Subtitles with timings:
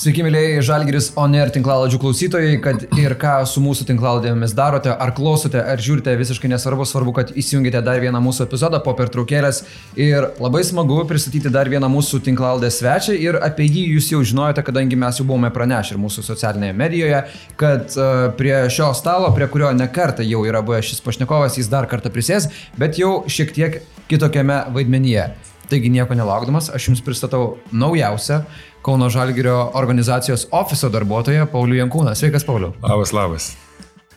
[0.00, 5.60] Sveiki, mėlyjei Žalgiris Oner tinklaladžių klausytojai, kad ir ką su mūsų tinklaladėmis darote, ar klausote,
[5.60, 9.58] ar žiūrite, visiškai nesvarbu, svarbu, kad įsijungite dar vieną mūsų epizodą po pertraukėlės.
[10.00, 14.64] Ir labai smagu pristatyti dar vieną mūsų tinklaladės svečią ir apie jį jūs jau žinojote,
[14.70, 17.20] kadangi mes jau buvome pranešę ir mūsų socialinėje medijoje,
[17.60, 21.90] kad uh, prie šio stalo, prie kurio nekarta jau yra buvęs šis pašnekovas, jis dar
[21.92, 22.48] kartą prisės,
[22.80, 25.28] bet jau šiek tiek kitokiame vaidmenyje.
[25.70, 28.40] Taigi nieko nelaukdamas, aš jums pristatau naujausią
[28.82, 32.14] Kauno Žalgirio organizacijos ofiso darbuotoją Paulių Jankūną.
[32.16, 32.72] Sveikas, Pauliu.
[32.80, 33.50] Labas, labas.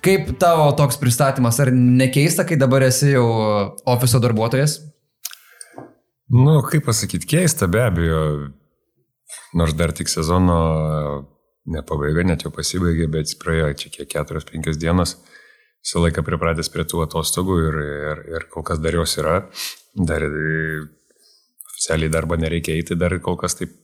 [0.03, 3.26] Kaip tavo toks pristatymas, ar nekeista, kai dabar esi jau
[3.91, 4.77] ofiso darbuotojas?
[6.31, 8.23] Nu, kaip pasakyti, keista be abejo,
[9.59, 10.58] nors dar tik sezono
[11.67, 15.17] ne pabaiga, net jau pasibaigė, bet praėjo čia kiek 4-5 dienos,
[15.84, 19.38] visą laiką pripratęs prie tų atostogų ir, ir, ir kol kas dar jos yra,
[19.94, 20.23] dar
[21.84, 23.75] oficialiai darbą nereikia eiti, dar kol kas taip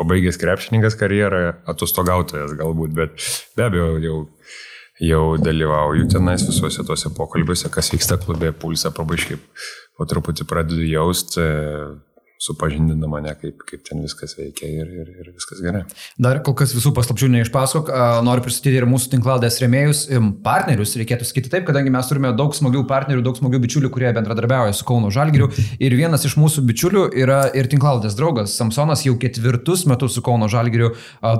[0.00, 4.18] pabaigęs krepšininkas karjerą, atostogautojas galbūt, bet be abejo jau,
[5.04, 9.38] jau dalyvauju tenais visuose tuose pokalbiuose, kas vyksta klube, pulsą pabaiškai
[10.00, 11.44] po truputį pradedu jausti
[12.40, 15.82] supažindina mane, kaip, kaip ten viskas veikia ir, ir, ir viskas gerai.
[16.20, 17.90] Dar kol kas visų paslapčių neišpasakok,
[18.24, 20.00] noriu pristatyti ir mūsų tinklalės remėjus,
[20.44, 24.72] partnerius, reikėtų sakyti taip, kadangi mes turime daug smagių partnerių, daug smagių bičiulių, kurie bendradarbiauja
[24.76, 25.50] su Kauno Žalgiriu.
[25.84, 30.48] Ir vienas iš mūsų bičiulių yra ir tinklalės draugas Samsonas, jau ketvirtus metus su Kauno
[30.48, 30.94] Žalgiriu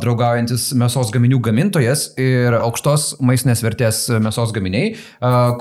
[0.05, 4.93] draugaujantis mėsos gaminių gamintojas ir aukštos maistinės vertės mėsos gaminiai,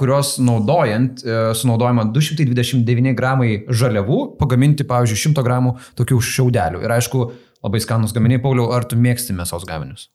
[0.04, 1.24] kurios naudojant,
[1.56, 6.84] sunaudojama 229 gramai žaliavų, pagaminti, pavyzdžiui, 100 gramų tokių šiaudelių.
[6.86, 7.26] Ir aišku,
[7.66, 10.10] labai skanus gaminiai, Pauliau, ar tu mėgsti mėsos gaminius?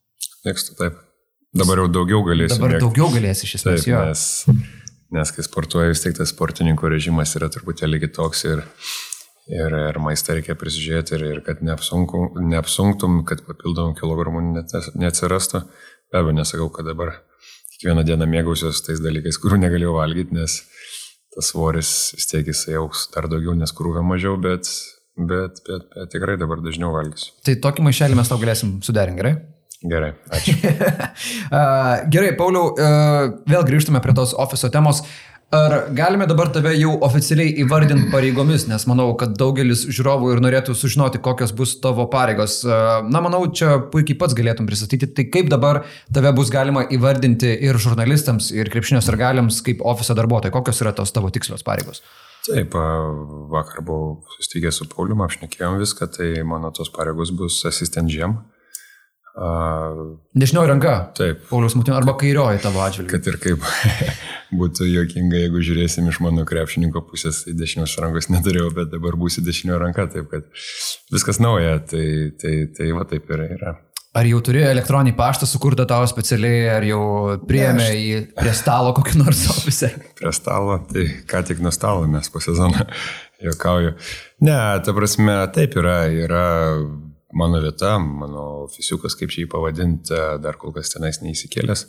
[0.44, 1.00] Mėgstu, taip.
[1.54, 2.56] Dabar jau daugiau galėsi.
[2.56, 2.84] Dabar mėgti.
[2.84, 4.00] daugiau galėsi iš esmės, jo.
[4.08, 4.22] Nes,
[5.14, 8.64] nes kai sportuoji, vis tiek tas sportininko režimas yra truputėlį kitoks ir,
[9.52, 14.42] ir, ir maistą reikia prisižiūrėti ir, ir kad neapsunktum, kad papildomų kilogramų
[14.98, 15.62] neatsirastų.
[16.10, 17.14] Be abejo, nesakau, kad dabar
[17.76, 20.58] kiekvieną dieną mėgausiuosi tais dalykais, kurių negalėjau valgyti, nes
[21.34, 24.66] tas svoris vis tiek jisai auks dar daugiau, nes krūvio mažiau, bet
[25.16, 27.34] bet, bet, bet tikrai dabar dažniau valgysiu.
[27.46, 29.34] Tai tokį maišelį mes tau galėsim suderinti, gerai?
[29.84, 30.54] Gerai, ačiū.
[32.14, 32.72] gerai, Pauliau,
[33.44, 35.04] vėl grįžtume prie tos ofiso temos.
[35.54, 40.74] Ar galime dabar tave jau oficialiai įvardinti pareigomis, nes manau, kad daugelis žiūrovų ir norėtų
[40.74, 42.62] sužinoti, kokios bus tavo pareigos.
[42.64, 45.12] Na, manau, čia puikiai pats galėtum pristatyti.
[45.14, 50.56] Tai kaip dabar tave bus galima įvardinti ir žurnalistams, ir krepšinio sargaliams kaip ofiso darbuotojai?
[50.56, 52.02] Kokios yra tos tavo tikslios pareigos?
[52.44, 52.74] Taip,
[53.52, 58.36] vakar buvau susitikęs su Pauliu, apšnekėjom viską, tai mano tos pareigos bus asistent žiem.
[59.34, 61.12] Dešinioji ranka.
[61.16, 61.40] Taip.
[61.48, 63.16] Paulius Mutino arba kairioji tavo atžvilgiu.
[63.16, 63.64] Kad ir kaip
[64.60, 69.42] būtų jokinga, jeigu žiūrėsim iš mano krepšininko pusės, tai dešinios rankos neturėjau, bet dabar būsi
[69.42, 70.46] dešinioji ranka, taip kad
[71.14, 72.06] viskas nauja, tai,
[72.38, 73.74] tai, tai va taip ir yra.
[74.14, 77.00] Ar jau turi elektroninį paštą sukurtą tavo specialiai, ar jau
[77.50, 79.90] priėmė į prie stalo kokį nors ofise?
[80.14, 82.84] Prie stalo, tai ką tik nuo stalo mes po sezoną
[83.46, 83.96] juokauju.
[84.46, 84.54] Ne,
[84.86, 86.44] ta prasme, taip yra, yra
[87.34, 91.84] mano vieta, mano ofisiukas, kaip čia jį pavadinti, dar kol kas tenais neįsikėlęs,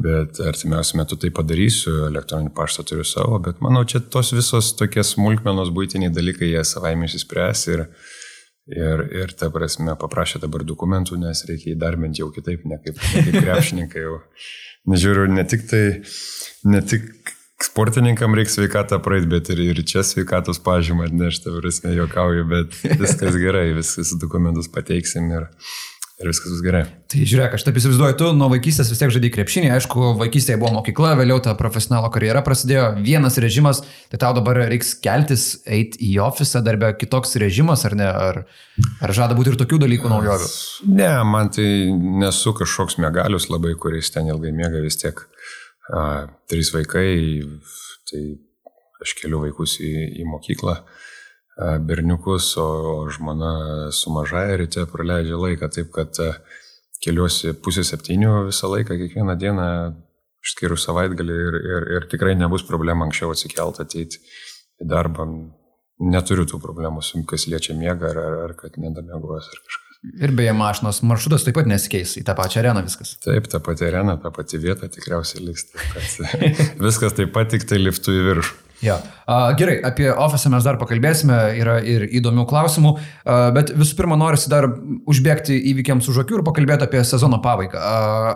[0.00, 5.04] bet artimiausiu metu tai padarysiu, elektroninį paštą turiu savo, bet manau, čia tos visos tokie
[5.04, 7.88] smulkmenos būtiniai dalykai, jie savaime išsispręs ir
[8.64, 13.24] Ir, ir ta prasme, paprašė dabar dokumentų, nes reikia įdarbinti jau kitaip, ne kaip, ne
[13.26, 14.14] kaip krepšininkai jau.
[14.88, 15.84] Nežiūriu, ne tik tai,
[16.68, 17.10] ne tik
[17.64, 23.36] sportininkam reikia sveikatą praeiti, bet ir, ir čia sveikatos pažymą atnešti, prasme, juokauju, bet viskas
[23.40, 25.48] gerai, visus dokumentus pateiksim ir,
[26.20, 26.82] ir viskas bus gerai.
[27.10, 30.70] Tai žiūrėk, aš taip įsivaizduoju, tu nuo vaikystės vis tiek žaidai krepšinį, aišku, vaikystėje buvo
[30.76, 33.82] mokykla, vėliau ta profesionalo karjera prasidėjo, vienas režimas,
[34.12, 38.40] tai tau dabar reiks keltis, eiti į ofisą, darbę kitoks režimas, ar ne, ar,
[39.02, 40.50] ar žada būti ir tokių dalykų naujovių?
[40.94, 41.68] Ne, man tai
[42.24, 45.26] nesu kažkoks megalius labai, kuris ten ilgai miega vis tiek.
[45.90, 47.08] A, trys vaikai,
[48.08, 48.22] tai
[49.04, 50.78] aš keliu vaikus į, į mokyklą.
[50.78, 51.02] A,
[51.56, 56.18] berniukus, o žmona su mažaja ryte praleidžia laiką, taip kad
[57.04, 59.68] keliuosi pusė septynių visą laiką, kiekvieną dieną,
[60.44, 64.20] išskyrus savaitgalį ir, ir, ir tikrai nebus problemų anksčiau atsikelt ateiti
[64.82, 65.28] į darbą.
[66.04, 70.00] Neturiu tų problemų, kas liečia miegą ar, ar, ar kad nedamiegos ar kažkas.
[70.20, 73.14] Ir beje, mašinos maršrutas taip pat nesikeis, į tą pačią areną viskas.
[73.24, 75.70] Taip, ta pati arena, ta pati vieta tikriausiai liks.
[75.70, 76.58] Taip,
[76.88, 78.58] viskas taip pat tik tai liftų į viršų.
[78.84, 78.98] Ja.
[79.58, 82.92] Gerai, apie ofisą mes dar pakalbėsime, yra ir įdomių klausimų,
[83.56, 84.68] bet visų pirma norisi dar
[85.08, 87.80] užbėgti įvykiams už akių ir pakalbėti apie sezono pabaigą.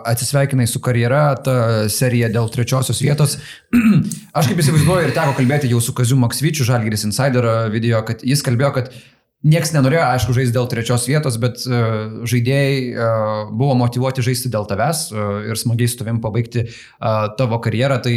[0.09, 1.59] Atsisveikinai su karjera, ta
[1.93, 3.37] serija dėl trečiosios vietos.
[4.37, 8.43] Aš kaip įsivaizduoju ir teko kalbėti jau su Kaziu Maksvyčiu, Žalgiris Insider video, kad jis
[8.45, 8.93] kalbėjo, kad
[9.39, 14.67] Niekas nenorėjo, aišku, žaisti dėl trečios vietos, bet uh, žaidėjai uh, buvo motivuoti žaisti dėl
[14.67, 18.01] tavęs uh, ir smagiai su tavim pabaigti uh, tavo karjerą.
[18.03, 18.15] Tai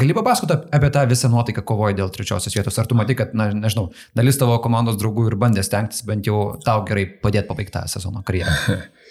[0.00, 2.80] gali papasakoti apie tą visą nuotaiką kovoje dėl trečiosios vietos.
[2.80, 6.56] Ar tu matai, kad, na, nežinau, dalis tavo komandos draugų ir bandė stengtis bent jau
[6.64, 8.56] tau gerai padėti pabaigti tą sezono karjerą?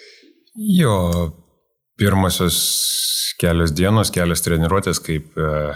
[0.82, 0.98] jo,
[2.02, 2.58] pirmosios
[3.38, 5.70] kelios dienos, kelios treniruotės, kaip uh,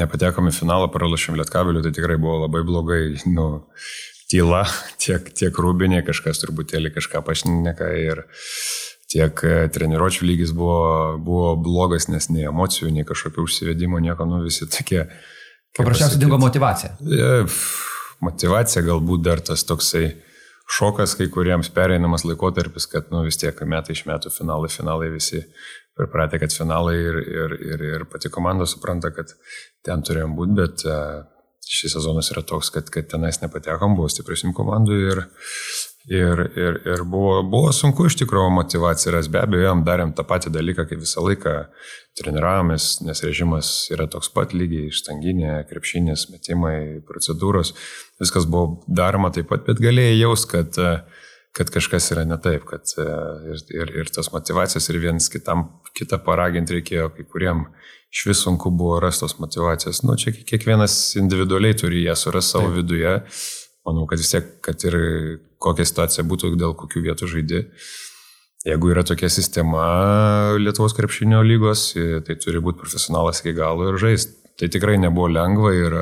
[0.00, 3.02] nepatekome į finalą, pralašėm lietkabelių, tai tikrai buvo labai blogai.
[3.28, 3.58] Nu,
[4.30, 4.64] tyla,
[5.02, 8.24] tiek, tiek rūbinė, kažkas truputėlį kažką pašneka ir
[9.08, 14.42] tiek e, treniruočio lygis buvo, buvo blogas, nes nei emocijų, nei kažkokio užsivedimo, nieko, nu
[14.44, 15.06] visi tokie.
[15.78, 16.94] Paprasčiausiai dingo motivacija.
[17.00, 17.44] E,
[18.24, 20.10] motivacija galbūt dar tas toksai
[20.68, 25.40] šokas kai kuriems pereinamas laikotarpis, kad nu, vis tiek metai iš metų finalai, finalai visi
[25.96, 29.32] pripratę, kad finalai ir, ir, ir, ir pati komanda supranta, kad
[29.86, 31.24] ten turėjom būti, bet uh,
[31.68, 35.20] šis sezonas yra toks, kad, kad tenais nepatekom, buvo stipresnių komandų ir,
[36.08, 39.28] ir, ir, ir buvo, buvo sunku iš tikrųjų motivacija ras.
[39.32, 41.54] Be abejo, jam darėm tą patį dalyką, kaip visą laiką
[42.18, 46.78] treniravomės, nes režimas yra toks pat lygiai, ištanginė, krepšinės, metimai,
[47.08, 47.74] procedūros,
[48.22, 50.80] viskas buvo daroma taip pat, bet galėjai jaust, kad
[51.56, 56.20] kad kažkas yra ne taip, kad ir, ir, ir tos motivacijos ir vienas kitam kitą
[56.24, 57.64] paraginti reikėjo kai kuriem
[58.12, 60.02] iš vis sunku buvo rastos motivacijos.
[60.06, 62.76] Nu, čia kiekvienas individualiai turi ją surasti savo Taip.
[62.80, 63.14] viduje.
[63.88, 64.98] Manau, kad vis tiek, kad ir
[65.62, 67.64] kokia situacija būtų, dėl kokių vietų žaidži.
[68.66, 69.84] Jeigu yra tokia sistema
[70.58, 71.92] Lietuvos krepšinio lygos,
[72.26, 74.34] tai turi būti profesionalas iki galo ir žaisti.
[74.58, 75.94] Tai tikrai nebuvo lengva ir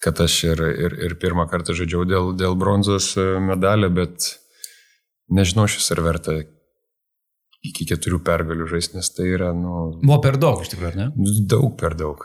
[0.00, 3.12] kad aš ir, ir, ir pirmą kartą žaidžiau dėl, dėl bronzos
[3.44, 4.32] medalio, bet
[5.30, 6.38] nežinau šis ar verta
[7.60, 9.90] iki keturių pergalių žaisti, nes tai yra, nu...
[10.00, 11.08] Buvo per daug, iš tikrųjų, ne?
[11.50, 12.22] Daug per daug.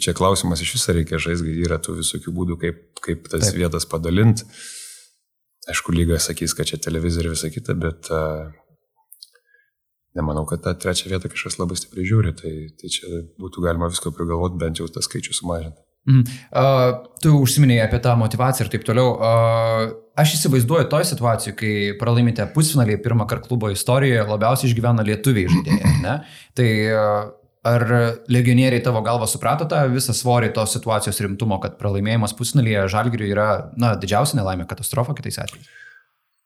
[0.00, 3.58] Čia klausimas iš viso reikia žaisti, yra tų visokių būdų, kaip, kaip tas Taip.
[3.60, 4.48] vietas padalinti.
[5.68, 8.48] Aišku, lyga sakys, kad čia televizija ir visa kita, bet uh,
[10.16, 14.14] nemanau, kad tą trečią vietą kažkas labai stipriai žiūri, tai, tai čia būtų galima visko
[14.16, 15.84] prigalvoti, bent jau tą skaičių sumažinti.
[16.08, 16.24] Mm.
[16.24, 19.16] Uh, tu užsiminėjai apie tą motivaciją ir taip toliau.
[19.16, 25.50] Uh, aš įsivaizduoju toj situacijai, kai pralaimite pusfinalį pirmą kartą klubo istorijoje, labiausiai išgyvena lietuviai
[25.52, 25.92] žaidėjai.
[26.06, 26.14] Ne?
[26.56, 27.20] Tai uh,
[27.68, 27.84] ar
[28.32, 33.48] legionieriai tavo galva suprato tą visą svorį tos situacijos rimtumo, kad pralaimėjimas pusfinalyje žalgiriui yra
[33.76, 35.68] na, didžiausia nelaimė katastrofa kitais atvejais?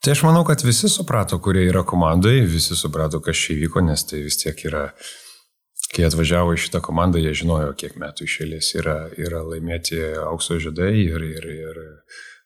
[0.03, 4.03] Tai aš manau, kad visi suprato, kurie yra komandai, visi suprato, kas čia įvyko, nes
[4.09, 5.11] tai vis tiek yra uh,
[5.93, 10.93] kai atvažiavo į šitą komandą, jie žinojo, kiek metų išėlės yra, yra laimėti aukso žydai
[11.03, 11.81] ir, ir, ir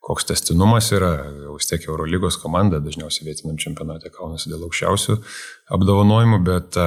[0.07, 1.13] koks testinumas yra.
[1.55, 5.19] Vis tiek Eurolygos komanda dažniausiai vietiniam čempionate kaunasi dėl aukščiausių
[5.77, 6.79] apdovanojimų, bet,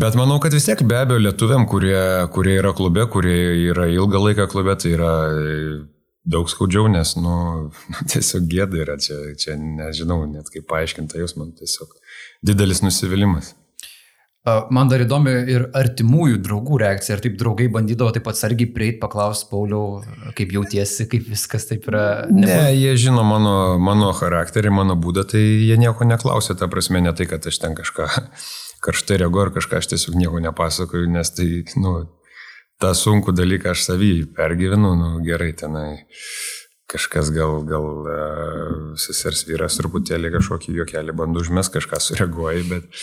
[0.00, 2.00] bet manau, kad vis tiek be abejo lietuviam, kurie,
[2.32, 5.12] kurie yra klube, kurie yra ilgą laiką klube, tai yra
[6.26, 7.36] daug skaudžiau, nes, nu,
[8.12, 11.92] tiesiog gėda yra čia, čia nežinau net kaip paaiškinta jūs, man tiesiog
[12.48, 13.54] didelis nusivylimas.
[14.46, 17.16] Man dar įdomi ir artimųjų draugų reakcija.
[17.16, 20.04] Ar taip draugai bandydavo taip atsargiai prieiti, paklausti Pauliau,
[20.38, 22.04] kaip jautiesi, kaip viskas taip yra.
[22.30, 22.46] Nebuvo...
[22.46, 26.54] Ne, jie žino mano, mano charakterį, mano būdą, tai jie nieko neklausė.
[26.60, 28.06] Ta prasme, ne tai, kad aš ten kažką
[28.86, 31.48] karštai reaguoju ar kažką, aš tiesiog nieko nepasakoju, nes tai,
[31.82, 31.96] nu,
[32.82, 35.88] tą sunkų dalyką aš savį pergyvenu, nu, gerai tenai
[36.86, 43.02] kažkas gal, gal uh, sesers vyras truputėlį kažkokį juokelį bandų užmes, kažką sureaguoja, bet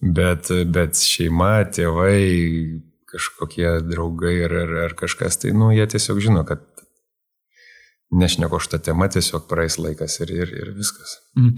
[0.00, 2.18] Bet, bet šeima, tėvai,
[3.08, 6.64] kažkokie draugai ar, ar, ar kažkas, tai, nu, jie tiesiog žino, kad
[8.14, 11.16] nešneko šitą temą, tiesiog praeis laikas ir, ir, ir viskas.
[11.38, 11.56] Mm.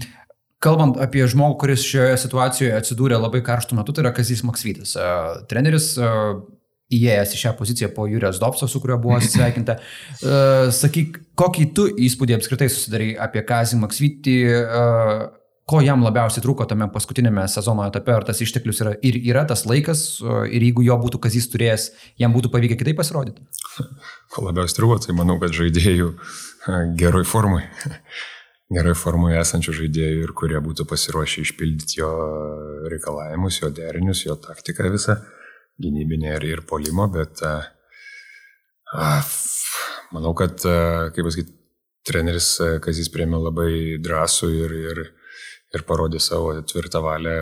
[0.63, 4.95] Kalbant apie žmogų, kuris šioje situacijoje atsidūrė labai karštų metų, tai yra Kazis Maksvytis.
[5.51, 5.93] Treneris
[6.89, 9.77] įėjęs į šią poziciją po Jurijos Dopso, su kuriuo buvo atsisveikinta.
[10.75, 14.35] Sakyk, kokį tu įspūdį apskritai susidarai apie Kazį Maksvytį,
[15.69, 19.65] ko jam labiausiai trūko tame paskutinėme sezono etape, ar tas išteklius yra ir yra tas
[19.69, 20.01] laikas,
[20.49, 23.45] ir jeigu jo būtų kazys turėjęs, jam būtų pavykę kitaip pasirodyti?
[24.33, 26.11] Ko labiausiai trūko, tai manau, kad žaidėjų
[26.99, 27.63] geroj formai.
[28.69, 32.09] Gerai formoje esančių žaidėjų ir kurie būtų pasiruošę išpildyti jo
[32.91, 35.15] reikalavimus, jo derinius, jo taktiką visą,
[35.81, 37.55] gynybinę ir, ir polimo, bet a,
[38.93, 39.07] a,
[40.13, 41.55] manau, kad, a, kaip pasakyti,
[42.05, 42.51] treneris
[42.85, 43.71] Kazis priemė labai
[44.05, 45.01] drąsų ir, ir,
[45.75, 47.37] ir parodė savo tvirtą valią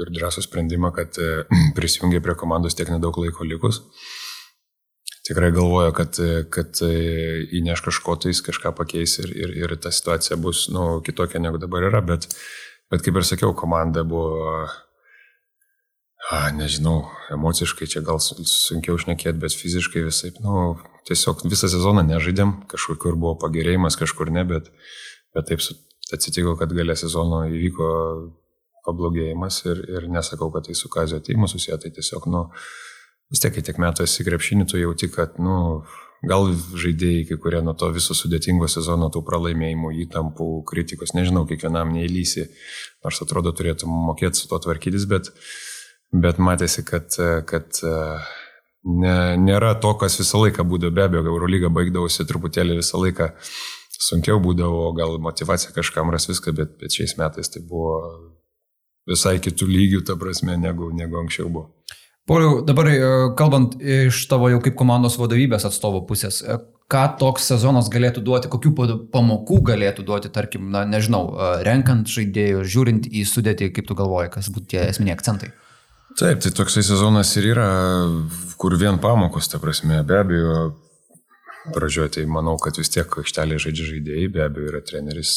[0.00, 1.44] ir drąsų sprendimą, kad e,
[1.78, 3.82] prisijungė prie komandos tiek nedaug laiko likus.
[5.28, 6.92] Tikrai galvojo, kad, e, kad e,
[7.60, 11.60] įneš kažko tai, jis kažką pakeis ir, ir, ir ta situacija bus nu, kitokia negu
[11.60, 12.30] dabar yra, bet,
[12.90, 14.64] bet kaip ir sakiau, komanda buvo
[16.30, 20.76] A, nežinau, emociškai čia gal sunkiau šnekėti, bet fiziškai visai, nu,
[21.08, 24.68] tiesiog visą sezoną nežaidėm, kažkur buvo pagerėjimas, kažkur ne, bet,
[25.34, 25.64] bet taip
[26.16, 27.88] atsitiko, kad galę sezono įvyko
[28.86, 32.46] pablogėjimas ir, ir nesakau, kad tai su kazio ateimu susiję, tai tiesiog, nu,
[33.30, 35.56] vis tiek, kai tiek metų esi krepšinį, tu jauti, kad, nu,
[36.26, 41.94] gal žaidėjai, kai kurie nuo to viso sudėtingo sezono, tų pralaimėjimų, įtampų, kritikos, nežinau, kiekvienam
[41.96, 42.48] neįlysi,
[43.04, 45.32] nors atrodo turėtų mokėti su to tvarkytis, bet,
[46.12, 47.16] bet matėsi, kad,
[47.48, 47.80] kad
[48.84, 53.32] ne, nėra to, kas visą laiką būdavo, be abejo, Eurolyga baigdavosi truputėlį visą laiką
[54.00, 57.98] sunkiau būdavo, gal motivacija kažkam ras viską, bet, bet šiais metais tai buvo
[59.08, 61.70] visai kitų lygių, ta prasme, negu, negu anksčiau buvo.
[62.28, 62.98] Pauliau, dabar e,
[63.38, 66.58] kalbant iš tavo jau kaip komandos vadovybės atstovo pusės, e,
[66.90, 68.74] ką toks sezonas galėtų duoti, kokių
[69.10, 74.30] pamokų galėtų duoti, tarkim, na, nežinau, e, renkant žaidėjų, žiūrint į sudėtį, kaip tu galvoji,
[74.36, 75.50] kas būtų tie esminiai akcentai?
[76.18, 77.66] Taip, tai toksai sezonas ir yra,
[78.60, 80.54] kur vien pamokos, ta prasme, be abejo,
[81.74, 85.32] pradžioje tai manau, kad vis tiek aikštelė žaidžia žaidėjai, be abejo yra treneris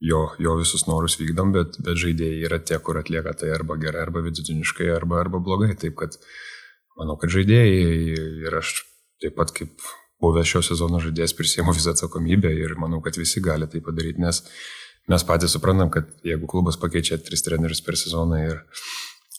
[0.00, 4.04] jo, jo visus norus vykdom, bet, bet žaidėjai yra tie, kur atlieka tai arba gerai,
[4.06, 5.72] arba vidutiniškai, arba, arba blogai.
[5.80, 6.18] Taip kad
[7.00, 8.82] manau, kad žaidėjai ir aš
[9.22, 9.86] taip pat kaip
[10.22, 14.42] buvęs šio sezono žaidėjas prisėmų visą atsakomybę ir manau, kad visi gali tai padaryti, nes
[15.10, 18.62] mes patys suprantam, kad jeigu klubas pakeičia tris trenerius per sezoną ir,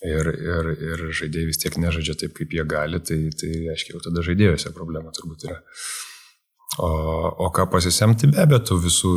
[0.06, 4.04] ir, ir, ir žaidėjai vis tiek nežaidžia taip, kaip jie gali, tai, tai aiškiai jau
[4.06, 5.62] tada žaidėjose problema turbūt yra.
[6.78, 6.88] O,
[7.42, 9.12] o ką pasisemti, be abejo, visų,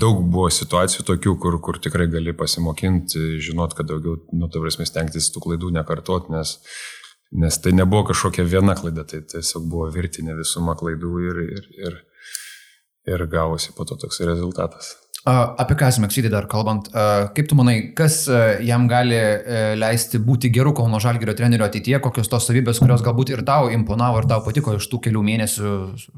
[0.00, 5.28] daug buvo situacijų tokių, kur, kur tikrai gali pasimokinti, žinot, kad daugiau, nu, tavrasmės stengtis
[5.34, 6.54] tų klaidų nekartot, nes,
[7.36, 12.00] nes tai nebuvo kažkokia viena klaida, tai tiesiog buvo virtinė visuma klaidų ir, ir, ir,
[13.12, 14.94] ir gavosi po to toks rezultatas.
[15.22, 16.88] Apie Kazimę Kšydį dar kalbant,
[17.36, 18.24] kaip tu manai, kas
[18.66, 23.30] jam gali e, leisti būti geru Kauno Žalgirio treneriu ateityje, kokios tos savybės, kurios galbūt
[23.30, 25.76] ir tau imponavo ir tau patiko iš tų kelių mėnesių,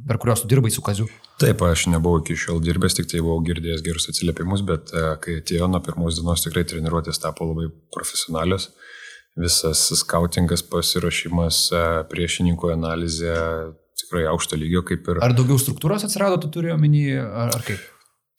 [0.09, 1.11] per kuriuos tu dirbai su Kaziu?
[1.43, 5.39] Taip, aš nebuvau iki šiol dirbęs, tik tai buvau girdėjęs gerus atsiliepimus, bet e, kai
[5.43, 8.71] atėjo nuo pirmos dienos tikrai treniruotės tapo labai profesionalios.
[9.37, 13.37] Visas skautingas pasiruošimas, e, priešininkų analizė
[14.01, 15.21] tikrai aukšto lygio kaip ir.
[15.21, 17.91] Ar daugiau struktūros atsirado, tu turi omeny, ar, ar kaip?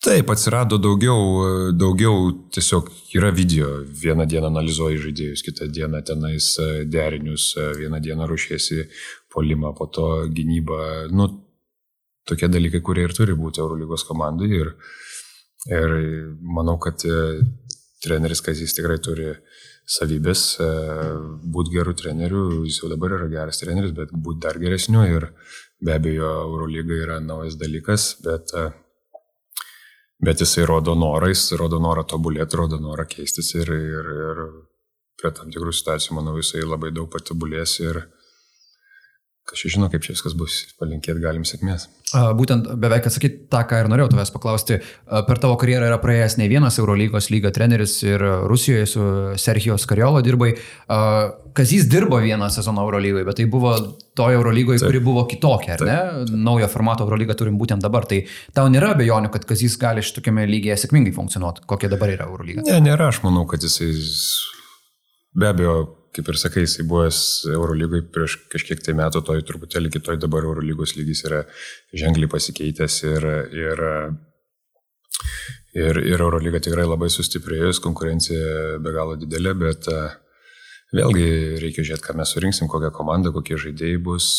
[0.04, 3.68] Taip, atsirado daugiau, daugiau tiesiog yra video.
[4.02, 8.84] Vieną dieną analizuoji žaidėjus, kitą dieną tenais e, derinius, e, vieną dieną ruošiesi
[9.32, 11.08] polimą, po to gynybą.
[11.16, 11.30] Nu,
[12.28, 14.52] tokie dalykai, kurie ir turi būti Eurolygos komandai.
[14.60, 14.74] Ir,
[15.72, 15.98] ir
[16.44, 17.40] manau, kad e,
[18.04, 19.32] treneris Kazys tikrai turi
[19.86, 20.48] savybės
[21.56, 22.48] būti gerų trenerių.
[22.68, 25.06] Jis jau dabar yra geras treneris, bet būti dar geresniu.
[25.08, 25.30] Ir
[25.80, 28.52] be abejo, Eurolyga yra naujas dalykas, bet
[30.22, 34.42] bet jisai rodo norą, jis rodo norą tobulėti, rodo norą keistis ir, ir, ir
[35.20, 38.02] prie tam tikrų situacijų, manau, jisai labai daug patobulės ir
[39.46, 41.86] kažkaip žino, kaip čia viskas bus, palinkėti galim sėkmės.
[42.38, 44.78] Būtent beveik atsakyti tą, ką ir norėjau tavęs paklausti.
[45.06, 49.06] Per tavo karjerą yra praėjęs ne vienas Eurolygos lygo treneris ir Rusijoje su
[49.40, 50.52] Serhijos Kariolo dirbai.
[51.56, 53.72] Kazys dirbo vieną sezoną Eurolygoje, bet tai buvo
[54.18, 55.98] toje Eurolygoje, kuri buvo kitokia, ar ne?
[56.36, 58.06] Naujo formato Eurolygą turim būtent dabar.
[58.10, 58.22] Tai
[58.56, 62.66] tau nėra abejonių, kad Kazys gali šitokiame lygyje sėkmingai funkcionuoti, kokia dabar yra Eurolyga?
[62.66, 63.92] Ne, nėra, aš manau, kad jisai
[65.36, 65.78] be abejo
[66.16, 67.18] kaip ir sakai, jisai buvęs
[67.52, 71.42] Eurolygai prieš kažkiek tai metų, toj truputėlį kitoj dabar Eurolygos lygis yra
[71.92, 73.84] ženkliai pasikeitęs ir, ir,
[75.76, 79.90] ir, ir Eurolyga tikrai labai sustiprėjus, konkurencija be galo didelė, bet
[80.96, 81.28] vėlgi
[81.62, 84.30] reikia žiūrėti, ką mes surinksim, kokią komandą, kokie žaidėjai bus.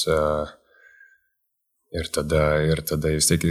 [1.97, 3.45] Ir tada, ir tada vis tiek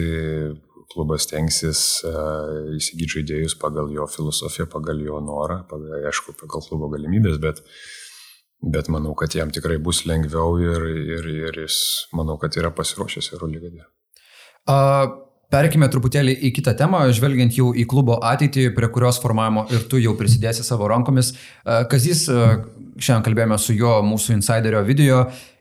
[0.93, 6.89] klubas tenksis uh, įsigyti žaidėjus pagal jo filosofiją, pagal jo norą, pagal, aišku, pagal klubo
[6.93, 7.63] galimybės, bet,
[8.63, 11.79] Bet manau, kad jam tikrai bus lengviau ir, ir, ir jis,
[12.17, 13.85] manau, kad yra pasiruošęs Eurolygai.
[14.67, 19.85] Uh, Perkime truputėlį į kitą temą, žvelgiant jau į klubo ateitį, prie kurios formavimo ir
[19.87, 21.37] tu jau prisidėsi savo rankomis.
[21.93, 25.21] Kazys, šiandien kalbėjome su juo mūsų insiderio video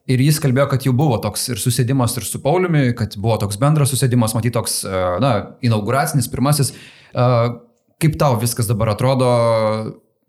[0.09, 3.61] ir jis kalbėjo, kad jau buvo toks ir susėdimas ir su Pauliumi, kad buvo toks
[3.61, 4.81] bendras susėdimas, matyt, toks,
[5.21, 5.35] na,
[5.65, 6.73] inauguracinis, pirmasis.
[7.13, 9.29] Kaip tau viskas dabar atrodo,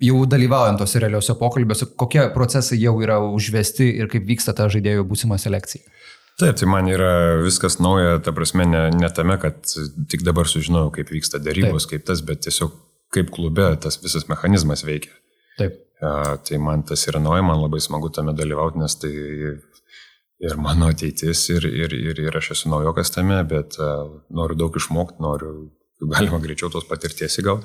[0.03, 5.07] jau dalyvaujant tose realiuose pokalbiuose, kokie procesai jau yra užvesti ir kaip vyksta ta žaidėjų
[5.09, 5.87] būsima selekcija?
[6.37, 9.62] Taip, tai man yra viskas nauja, ta prasme, ne, ne tame, kad
[10.12, 11.95] tik dabar sužinojau, kaip vyksta darybos, Taip.
[11.95, 12.75] kaip tas, bet tiesiog
[13.17, 15.15] kaip klube tas visas mechanizmas veikia.
[15.57, 15.81] Taip.
[16.05, 19.15] A, tai man tas yra nauja, man labai smagu tame dalyvauti, nes tai
[20.45, 23.95] ir mano ateitis, ir, ir, ir, ir aš esu naujokas tame, bet a,
[24.29, 25.71] noriu daug išmokti, noriu,
[26.05, 27.65] galima greičiau tos patirties įgauti.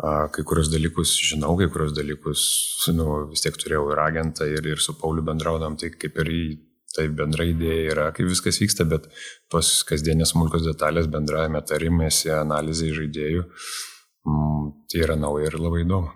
[0.00, 2.42] Kai kurios dalykus žinau, kai kurios dalykus,
[2.96, 6.44] nu, vis tiek turėjau ir agentą, ir, ir su Pauliu bendraudam, tai kaip ir į
[6.92, 9.08] tai bendra idėja yra, kaip viskas vyksta, bet
[9.52, 13.46] tos kasdienės smulkos detalės bendravime tarimėse, analizai žaidėjų,
[14.28, 16.12] mm, tai yra nauja ir labai įdomu.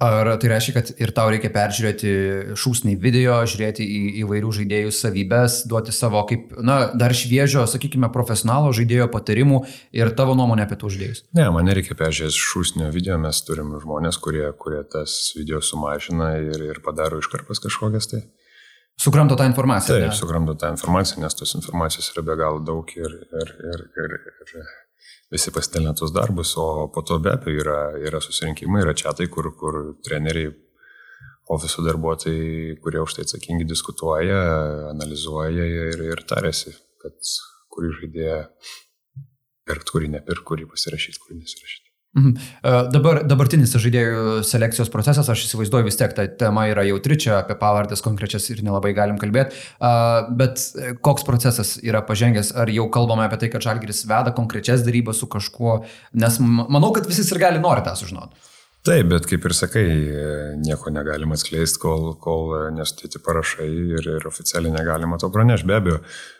[0.00, 2.10] Ar tai reiškia, kad ir tau reikia peržiūrėti
[2.56, 8.72] šūsnį video, žiūrėti į įvairių žaidėjų savybės, duoti savo kaip, na, dar šviežio, sakykime, profesionalo
[8.72, 9.60] žaidėjo patarimų
[10.00, 11.22] ir tavo nuomonę apie tų žaidėjus?
[11.36, 16.64] Ne, man nereikia peržiūrėti šūsnio video, mes turim žmonės, kurie, kurie tas video sumažina ir,
[16.72, 18.24] ir padaro iškarpas kažkokias tai.
[19.00, 20.00] Sukramto tą informaciją.
[20.00, 24.22] Taip, sukramto tą informaciją, nes tos informacijos yra be galo daug ir, ir, ir, ir,
[24.48, 24.70] ir
[25.30, 29.52] visi pasidalina tos darbus, o po to be abejo yra, yra susirinkimai, yra čatai, kur,
[29.58, 30.52] kur treneriai,
[31.50, 34.40] ofiso darbuotojai, kurie už tai atsakingi, diskutuoja,
[34.92, 37.34] analizuoja ir, ir tarėsi, kad
[37.74, 38.40] kurį žaidėją
[39.66, 41.89] pirkti, kurį nepirkti, kurį pasirašyti, kurį nesirašyti.
[42.18, 42.32] Mhm.
[42.66, 47.36] E, dabar, dabartinis žaidėjų selekcijos procesas, aš įsivaizduoju vis tiek, ta tema yra jautri, čia
[47.38, 49.92] apie pavardės konkrečias ir nelabai galim kalbėti, e,
[50.40, 50.64] bet
[51.06, 55.30] koks procesas yra pažengęs, ar jau kalbame apie tai, kad Žalgiris veda konkrečias darybas su
[55.30, 55.84] kažkuo,
[56.18, 58.49] nes manau, kad visi ir gali nori tą sužinoti.
[58.80, 59.82] Taip, bet kaip ir sakai,
[60.56, 65.68] nieko negalima atskleisti, kol, kol nesutėti parašai ir, ir oficialiai negalima to pranešti.
[65.68, 65.98] Be abejo,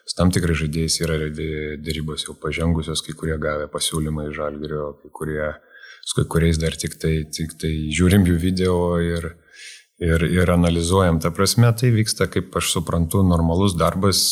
[0.08, 1.18] su tam tikrai žaidėjais yra
[1.84, 5.50] dėrybos jau pažengusios, kai kurie gavę pasiūlymą iš žalgerio, kai kurie,
[6.00, 9.28] su kai kuriais dar tik tai, tik tai žiūrim jų video ir,
[10.00, 11.20] ir, ir analizuojam.
[11.20, 14.24] Ta prasme, tai vyksta, kaip aš suprantu, normalus darbas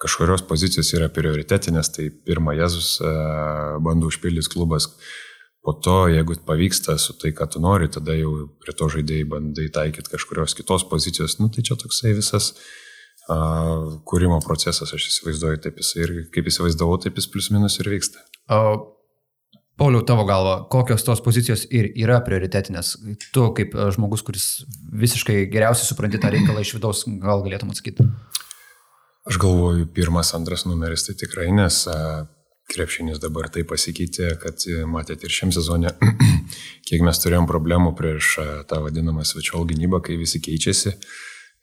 [0.00, 2.92] kažkurios pozicijos yra prioritetinės, tai pirmą Jėzus
[3.80, 4.92] bando užpildyti klubas
[5.60, 9.66] Po to, jeigu pavyksta su tai, ką tu nori, tada jau prie to žaidėjai bandai
[9.72, 11.36] taikyti kažkurios kitos pozicijos.
[11.40, 12.54] Nu, tai čia toksai visas
[13.28, 17.92] uh, kūrimo procesas, aš įsivaizduoju, taip jis ir kaip įsivaizdavau, taip jis plius minus ir
[17.92, 18.24] vyksta.
[18.48, 18.88] Uh.
[19.80, 22.98] Pauliau, tavo galva, kokios tos pozicijos ir yra prioritetinės?
[23.32, 24.48] Tu kaip žmogus, kuris
[25.00, 28.04] visiškai geriausiai supranti tą reikalą iš vidaus, gal galėtum atsakyti?
[29.24, 32.28] Aš galvoju, pirmas, antras numeris tai tikrai, nes uh,
[32.70, 35.92] krepšinis dabar tai pasikeitė, kad e, matėte ir šiam sezonė,
[36.88, 40.94] kiek mes turėjom problemų prieš e, tą vadinamą svečiol gynybą, kai visi keičiasi.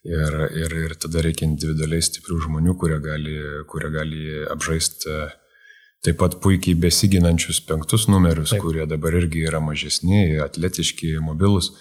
[0.08, 3.36] Ir, ir, ir tada reikia individualiai stiprių žmonių, kurie gali,
[3.68, 4.22] kurie gali
[4.54, 5.26] apžaisti e,
[6.06, 8.64] taip pat puikiai besiginančius penktus numerius, taip.
[8.64, 11.74] kurie dabar irgi yra mažesni, atletiški, mobilus.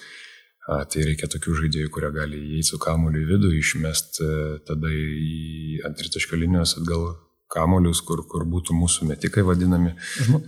[0.67, 4.19] A, tai reikia tokių žaidėjų, kurie gali įeiti su kamuoliu į vidų, išmest
[4.67, 7.12] tada į antritaškio linijos atgal
[7.52, 9.94] kamolius, kur, kur būtų mūsų metikai vadinami.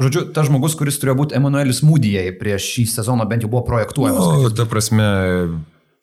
[0.03, 4.25] Žodžiu, tas žmogus, kuris turėjo būti Emanuelis Mūdijai prieš šį sezoną bent jau buvo projektuojamas.
[4.25, 5.07] O, nu, ta prasme,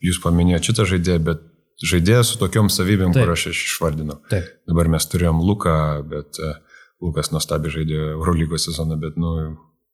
[0.03, 1.43] jūs paminėjote šitą žaidėją, bet
[1.83, 3.25] žaidėjas su tokiom savybėm, Taip.
[3.25, 4.21] kur aš išvardinau.
[4.31, 4.47] Taip.
[4.69, 5.75] Dabar mes turėjom Luką,
[6.07, 6.55] bet uh,
[7.03, 9.35] Lukas nuostabi žaidė Eurolygos sezoną, bet, nu,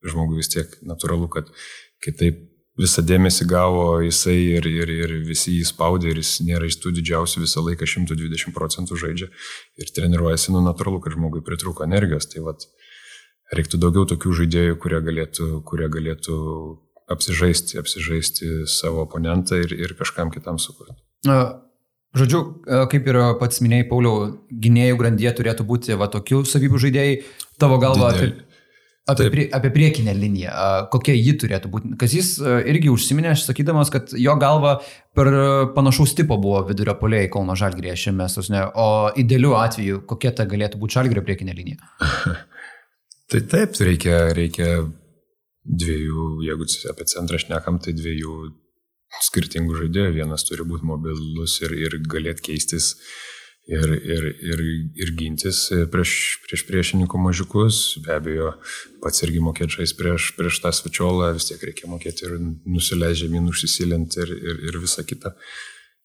[0.06, 1.50] žmogui vis tiek natūralu, kad
[2.02, 2.51] kitaip
[2.82, 6.94] visą dėmesį gavo jisai ir, ir, ir visi jį spaudė ir jis nėra iš tų
[6.98, 9.30] didžiausių visą laiką 120 procentų žaidžia
[9.82, 12.30] ir treniruojasi, nu natūralu, kad žmogui pritruko energijos.
[12.32, 12.68] Tai vad,
[13.56, 16.38] reiktų daugiau tokių žaidėjų, kurie galėtų, kurie galėtų
[17.12, 20.98] apsižaisti, apsižaisti savo oponentą ir, ir kažkam kitam sukurti.
[22.12, 22.40] Žodžiu,
[22.92, 27.14] kaip ir pats minėjai, Pauliau, gynėjų grandyje turėtų būti va tokių savybių žaidėjai.
[27.62, 28.34] Tavo galva, Didel,
[29.10, 30.52] Apie, prie, apie priekinę liniją,
[30.94, 31.92] kokia ji turėtų būti.
[32.00, 32.28] Kas jis
[32.70, 34.76] irgi užsiminė, sakydamas, kad jo galva
[35.18, 35.32] per
[35.74, 40.78] panašaus tipo buvo vidurio poliai Kauno Žalgrėje šiame sezone, o idealiu atveju kokia ta galėtų
[40.84, 41.90] būti Žalgrėje priekinė linija?
[43.34, 44.70] tai taip, reikia, reikia
[45.66, 48.38] dviejų, jeigu apie centrą šnekam, tai dviejų
[49.32, 50.16] skirtingų žaidėjų.
[50.22, 54.64] Vienas turi būti mobilus ir, ir galėti keistis uh, ir, ir, ir,
[55.04, 56.14] ir gintis prieš,
[56.46, 57.82] prieš priešininkų mažiukus.
[58.06, 58.54] Be abejo,
[59.04, 63.52] pats irgi mokėti žaisti prieš, prieš tą svečiolą, vis tiek reikia mokėti ir nusileidžiami, žemyn,
[63.52, 65.36] užsisilinti ir, ir, ir visa kita.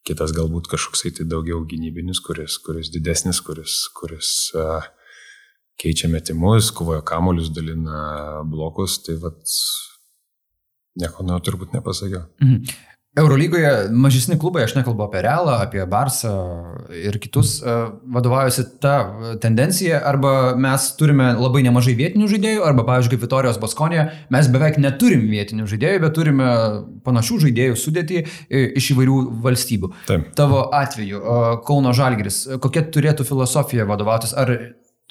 [0.07, 4.85] Kitas galbūt kažkoksai tai daugiau gynybinis, kuris, kuris didesnis, kuris, kuris uh,
[5.83, 9.41] keičia metimus, kovoja kamolius, dalina blokus, tai vad
[10.97, 12.29] nieko nu, turbūt nepasakiau.
[12.43, 12.86] Mhm.
[13.17, 16.33] Eurolygoje mažesni klubai, aš nekalbu apie Realą, apie Barsą
[16.93, 17.77] ir kitus, e,
[18.13, 18.97] vadovaujasi ta
[19.41, 24.05] tendencija, arba mes turime labai nemažai vietinių žaidėjų, arba, pavyzdžiui, kaip Vitorijos Baskonė,
[24.37, 26.51] mes beveik neturim vietinių žaidėjų, bet turime
[27.09, 29.95] panašių žaidėjų sudėti e, iš įvairių valstybių.
[30.11, 30.29] Taip.
[30.37, 34.37] Tavo atveju, e, Kauno Žalgris, kokia turėtų filosofija vadovautis?
[34.37, 34.59] Ar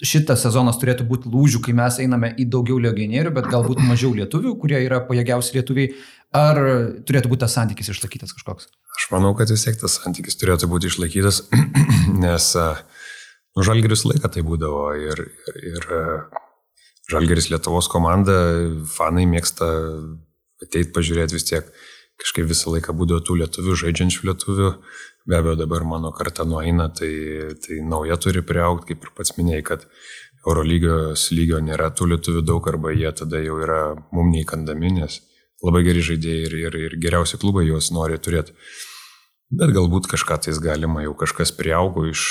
[0.04, 4.56] šitas sezonas turėtų būti lūžių, kai mes einame į daugiau legionierių, bet galbūt mažiau lietuvių,
[4.60, 5.94] kurie yra pajėgiausi lietuviai,
[6.36, 6.60] ar
[7.08, 8.68] turėtų būti tas santykis išlaikytas kažkoks?
[8.96, 11.46] Aš manau, kad vis tiek tas santykis turėtų būti išlaikytas,
[12.24, 15.88] nes nu, žalgeris laiką tai būdavo ir, ir, ir
[17.06, 18.34] Žalgeris Lietuvos komanda,
[18.90, 19.66] fanai mėgsta
[20.62, 21.68] ateiti pažiūrėti vis tiek.
[22.16, 24.70] Kažkaip visą laiką būdavo tų lietuvių, žaidžiančių lietuvių.
[25.26, 27.10] Be abejo, dabar mano karta nueina, tai,
[27.58, 29.86] tai nauja turi priaukti, kaip ir pats minėjai, kad
[30.46, 33.80] Eurolygos lygio nėra tų lietuvių daug, arba jie tada jau yra
[34.14, 35.18] mum neįkandami, nes
[35.66, 38.54] labai geri žaidėjai ir, ir, ir geriausi klubai juos nori turėti.
[39.50, 42.22] Bet galbūt kažką tais galima, jau kažkas priaugo iš,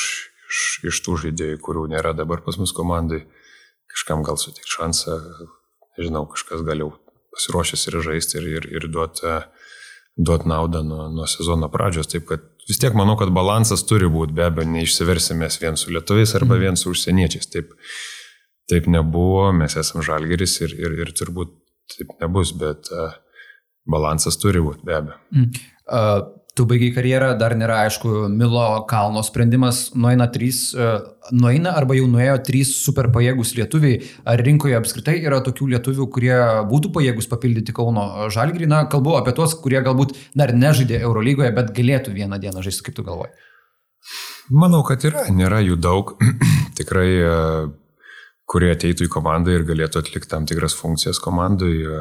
[0.47, 3.25] iš, iš tų žaidėjų, kurių nėra dabar pas mus komandai
[3.91, 5.19] kažkam gal suteikti šansą,
[5.99, 6.93] nežinau, kažkas gal jau
[7.35, 9.35] pasiruošęs ir žaisti ir, ir, ir duoti
[10.15, 12.07] duot naudą nuo, nuo sezono pradžios.
[12.07, 16.35] Taip kad vis tiek manau, kad balansas turi būti, be abejo, neišsiversimės vien su lietuviais
[16.37, 16.63] arba mhm.
[16.63, 17.49] vien su užsieniečiais.
[17.53, 17.75] Taip,
[18.71, 21.53] taip nebuvo, mes esame žalgeris ir, ir, ir turbūt
[21.95, 23.13] taip nebus, bet uh,
[23.89, 25.19] balansas turi būti, be abejo.
[25.85, 26.23] Uh,
[26.55, 30.85] Tu baigiai karjerą, dar nėra aišku, Milo kalno sprendimas, nueina trys, e,
[31.35, 33.97] nueina arba jau nuėjo trys super pajėgus lietuviai.
[34.31, 36.37] Ar rinkoje apskritai yra tokių lietuvių, kurie
[36.71, 38.69] būtų pajėgus papildyti Kauno žalgrį?
[38.71, 42.95] Na, kalbu apie tuos, kurie galbūt dar nežaidė Eurolygoje, bet galėtų vieną dieną žaisti, kaip
[43.01, 43.35] tu galvoji.
[44.55, 46.15] Manau, kad yra, nėra jų daug.
[46.79, 47.33] Tikrai, e,
[48.47, 51.73] kurie ateitų į komandą ir galėtų atlikti tam tikras funkcijas komandai.
[51.83, 51.99] E,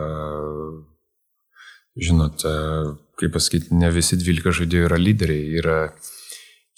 [2.07, 2.47] žinot,
[3.21, 5.79] kaip pasakyti, ne visi 12 žaidėjų yra lyderiai, yra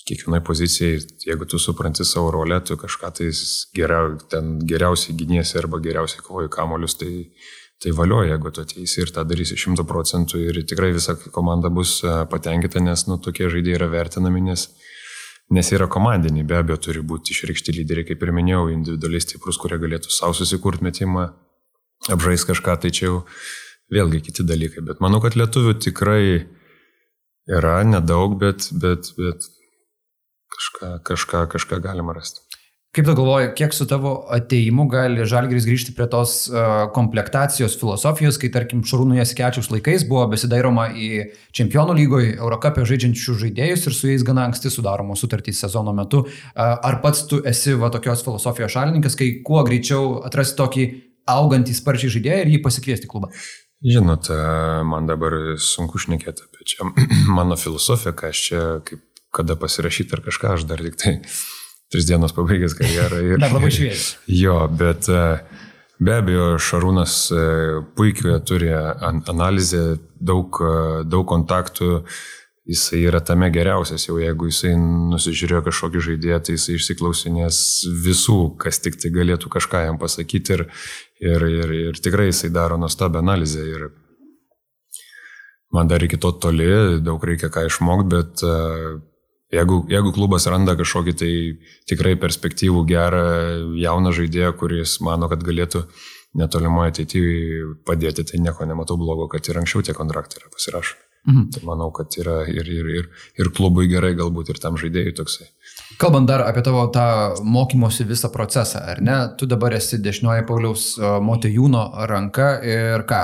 [0.06, 3.30] kiekvienai pozicijai, jeigu tu supranti savo rolę, tu kažką tai
[3.74, 7.12] geriau, ten geriausiai gyniesi arba geriausiai kovoji kamolius, tai,
[7.82, 11.98] tai valio, jeigu tu ateisi ir tą darysi šimtų procentų ir tikrai visa komanda bus
[12.04, 14.68] e, patenkinta, nes nu, tokie žaidėjai yra vertinami, nes,
[15.50, 19.80] nes yra komandiniai, be abejo turi būti išreikšti lyderiai, kaip ir minėjau, individualiai stiprus, kurie
[19.82, 21.32] galėtų savo susikurti metimą,
[22.14, 23.20] apžais kažką, tai čia jau
[23.92, 24.84] vėlgi kiti dalykai.
[24.86, 26.22] Bet manau, kad lietuvių tikrai
[27.46, 29.46] yra nedaug, bet, bet, bet
[30.56, 32.42] kažką, kažką, kažką galima rasti.
[32.96, 38.38] Kaip tu galvoji, kiek su tavo ateimu gali Žalgris grįžti prie tos uh, komplektacijos filosofijos,
[38.40, 41.10] kai tarkim Šarūnų Jaskečiaus laikais buvo besidairoma į
[41.58, 46.24] Čempionų lygoje, Eurocapė žaidžiančių žaidėjus ir su jais gana anksti sudaromos sutartys sezono metu.
[46.24, 50.88] Uh, ar pats tu esi va tokios filosofijos šalininkas, kai kuo greičiau atrasti tokį
[51.36, 53.28] augantį sparčiai žaidėją ir jį pasikviesti klubą?
[53.84, 54.30] Žinot,
[54.88, 56.88] man dabar sunku šnekėti apie čia
[57.38, 59.02] mano filosofiją, ką aš čia, kaip,
[59.36, 61.18] kada pasirašyti ar kažką, aš dar tik tai
[61.92, 63.20] tris dienos pabaigęs karjerą.
[63.34, 64.16] Ir, dar labai šviežiai.
[64.42, 65.10] Jo, bet
[66.00, 67.18] be abejo, Šarūnas
[67.98, 69.84] puikiai turi analizę,
[70.16, 70.56] daug,
[71.04, 72.00] daug kontaktų,
[72.66, 77.58] jisai yra tame geriausias, jau jeigu jisai nusižiūrėjo kažkokį žaidėją, tai jisai išsiklausinės
[78.06, 80.64] visų, kas tik tai galėtų kažką jam pasakyti ir,
[81.20, 83.88] ir, ir, ir tikrai jisai daro nuostabią analizę ir
[85.72, 89.00] man dar iki to toli, daug reikia ką išmokti, bet uh,
[89.52, 91.32] jeigu, jeigu klubas randa kažkokį tai
[91.90, 93.24] tikrai perspektyvų gerą
[93.80, 95.86] jauną žaidėją, kuris mano, kad galėtų
[96.36, 101.02] netolimoje ateityje padėti, tai nieko nematau blogo, kad ir anksčiau tie kontraktai yra pasirašomi.
[101.26, 101.46] Mhm.
[101.54, 103.06] Tai manau, kad yra ir, ir, ir,
[103.40, 105.48] ir klubui gerai, galbūt ir tam žaidėjui toksai.
[105.96, 107.06] Kalbant dar apie tavo tą
[107.44, 109.16] mokymosi visą procesą, ar ne?
[109.38, 113.22] Tu dabar esi dešinioji Pauliaus e, Motejūno ranka ir ką?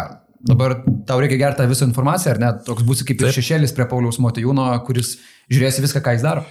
[0.48, 2.50] Dabar tau reikia gerti tą visą informaciją, ar ne?
[2.66, 5.18] Toks būsi kaip ir šešėlis prie Pauliaus Motejūno, kuris
[5.52, 6.46] žiūrėsi viską, ką jis daro.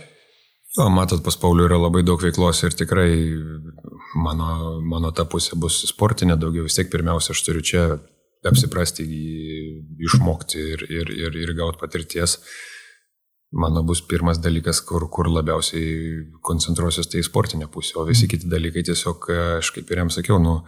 [0.78, 3.10] Jo, matot, pas Paulių yra labai daug veiklos ir tikrai
[4.16, 6.64] mano, mano ta pusė bus sportinė daugiau.
[6.70, 7.88] Vis tiek pirmiausia, aš turiu čia
[8.48, 9.04] apsiprasti,
[10.06, 12.38] išmokti ir, ir, ir, ir gauti patirties.
[13.52, 18.48] Mano bus pirmas dalykas, kur, kur labiausiai koncentruosiuos tai į sportinę pusę, o visi kiti
[18.52, 19.26] dalykai tiesiog,
[19.60, 20.62] aš kaip ir jam sakiau, nu,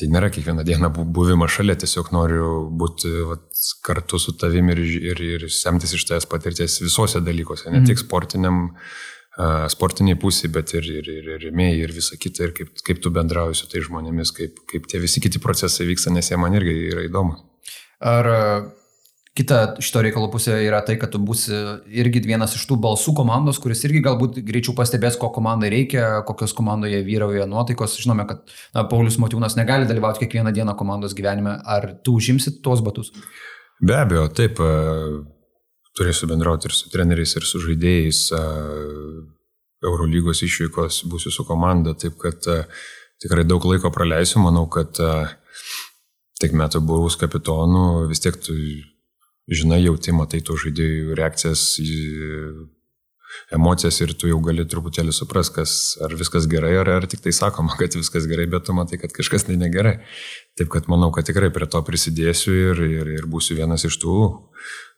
[0.00, 2.46] tai nėra kiekvieną dieną buvimas šalia, tiesiog noriu
[2.80, 3.44] būti vat,
[3.84, 4.80] kartu su tavimi ir,
[5.12, 7.90] ir, ir semtis iš tavęs patirties visuose dalykuose, ne mm.
[7.90, 8.70] tik sportiniam
[9.68, 13.10] sportiniai pusiai, bet ir, ir, ir, ir rėmėjai ir visa kita, ir kaip, kaip tu
[13.10, 16.74] bendrauji su tai žmonėmis, kaip, kaip tie visi kiti procesai vyksta, nes jie man irgi
[16.92, 17.34] yra įdomu.
[17.98, 18.30] Ar
[19.34, 21.56] kita šito reikalo pusė yra tai, kad tu būsi
[21.90, 26.54] irgi vienas iš tų balsų komandos, kuris irgi galbūt greičiau pastebės, ko komandai reikia, kokios
[26.54, 27.96] komandoje vyrauja nuotaikos.
[28.04, 28.44] Žinome, kad
[28.76, 31.56] na, Paulius Motiūnas negali dalyvauti kiekvieną dieną komandos gyvenime.
[31.66, 33.10] Ar tu užimsit tuos batus?
[33.82, 34.62] Be abejo, taip
[35.98, 38.24] turėsiu bendrauti ir su treneriais, ir su žaidėjais.
[39.84, 42.38] Eurolygos išvykos būsiu su komanda, taip kad
[43.18, 44.38] tikrai daug laiko praleisiu.
[44.46, 44.94] Manau, kad
[46.38, 48.54] tiek metų buvus kapitonu, vis tiek tu
[49.50, 51.64] žinai, jauti, matai tų žaidėjų reakcijas,
[53.54, 55.72] emocijas ir tu jau gali truputėlį supras, kas,
[56.04, 59.12] ar viskas gerai, ar, ar tik tai sakoma, kad viskas gerai, bet tu matai, kad
[59.14, 59.98] kažkas tai negerai.
[60.54, 64.18] Taip kad manau, kad tikrai prie to prisidėsiu ir, ir, ir būsiu vienas iš tų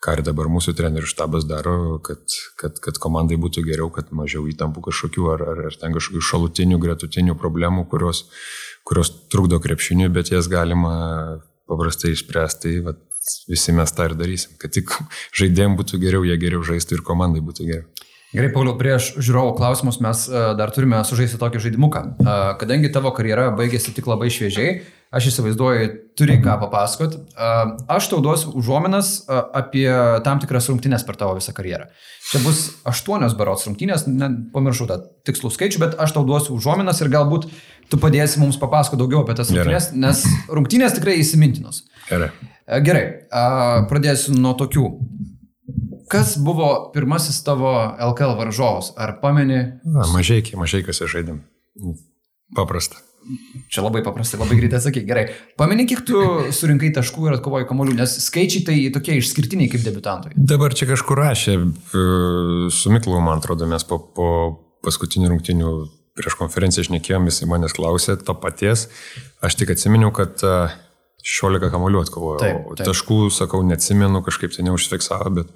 [0.03, 2.21] ką ir dabar mūsų trenerių štabas daro, kad,
[2.61, 6.79] kad, kad komandai būtų geriau, kad mažiau įtampų kažkokių ar, ar, ar ten kažkokių šalutinių,
[6.83, 8.27] gretutinių problemų, kurios,
[8.87, 10.95] kurios trukdo krepšiniui, bet jas galima
[11.67, 12.77] paprastai išspręsti.
[12.87, 12.95] Tai,
[13.51, 14.93] visi mes tą ir darysim, kad tik
[15.37, 17.87] žaidėjim būtų geriau, jie geriau žaistų ir komandai būtų geriau.
[18.35, 22.03] Gerai, Pauliau, prieš žiūrovų klausimus mes e, dar turime sužaisti tokį žaidimuką.
[22.19, 24.81] E, kadangi tavo karjera baigėsi tik labai šviežiai,
[25.15, 25.89] aš įsivaizduoju,
[26.19, 27.15] turi ką papasakot.
[27.17, 27.51] E,
[27.93, 29.87] aš tau duosiu užuominas apie
[30.27, 31.89] tam tikras rungtynės per tavo visą karjerą.
[32.27, 34.09] Čia bus aštuonios barots rungtynės,
[34.55, 37.47] pamiršau tą tikslų skaičių, bet aš tau duosiu užuominas ir galbūt
[37.93, 41.85] tu padėsi mums papasakoti daugiau apie tas rungtynės, nes rungtynės tikrai įsimintinos.
[42.11, 42.33] Gerai.
[42.83, 43.05] Gerai,
[43.91, 44.89] pradėsiu nuo tokių.
[46.11, 47.73] Kas buvo pirmasis tavo
[48.11, 48.93] LKL varžovas?
[48.99, 49.59] Ar pameni?
[49.87, 51.43] Na, mažai, mažai kas žaidėm.
[52.55, 53.03] Paprasta.
[53.73, 55.03] Čia labai paprastai, labai greitai sakai.
[55.09, 55.27] Gerai.
[55.59, 56.21] Pameni, kiek tu
[56.55, 60.35] surinkai taškų ir atkovoji kamolių, nes skaičiai tai tokie išskirtiniai kaip debutantui.
[60.37, 62.07] Dabar čia kažkur rašė, e,
[62.75, 64.31] su Miklu, man atrodo, mes po, po
[64.87, 65.77] paskutinių rungtinių
[66.17, 68.87] prieš konferenciją išnekėjom, jis manęs klausė to paties.
[69.45, 70.73] Aš tik atsiminiau, kad uh,
[71.27, 72.39] 16 kamolių atkovojo.
[72.39, 72.87] Taip, taip.
[72.87, 75.51] Taškų, sakau, neatsimenu, kažkaip tai neužfiksavo, bet,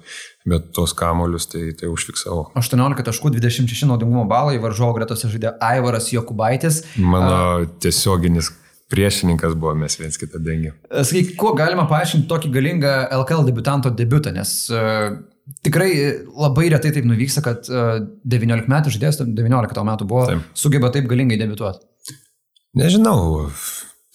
[0.49, 2.49] bet tos kamolius tai, tai užfiksavo.
[2.59, 6.81] 18 taškų, 26 naudingumo balai, varžovo gretose žaidė Aivaras Jokubaitis.
[6.99, 8.51] Mano uh, tiesioginis
[8.91, 10.75] priešininkas buvo, mes viens kitą dengėm.
[10.91, 15.15] Sakyk, kuo galima paaiškinti tokį galingą LKL debutanto debutą, nes uh,
[15.63, 15.91] tikrai
[16.27, 17.95] labai retai taip nuvyksta, kad uh,
[18.27, 20.43] 19 metų žaidėjas, 19 metų buvo, taip.
[20.59, 21.87] sugeba taip galingai debutuoti.
[22.75, 23.47] Nežinau,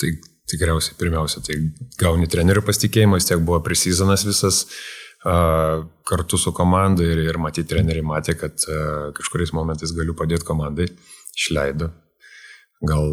[0.01, 0.13] tai
[0.51, 1.59] tikriausiai pirmiausia, tai
[2.01, 8.07] gauni trenerių pasitikėjimą, tiek buvo prisizonas visas uh, kartu su komanda ir, ir matyti treneriai
[8.07, 10.89] matė, kad uh, kažkuriais momentais galiu padėti komandai,
[11.37, 11.91] išleido.
[12.87, 13.11] Gal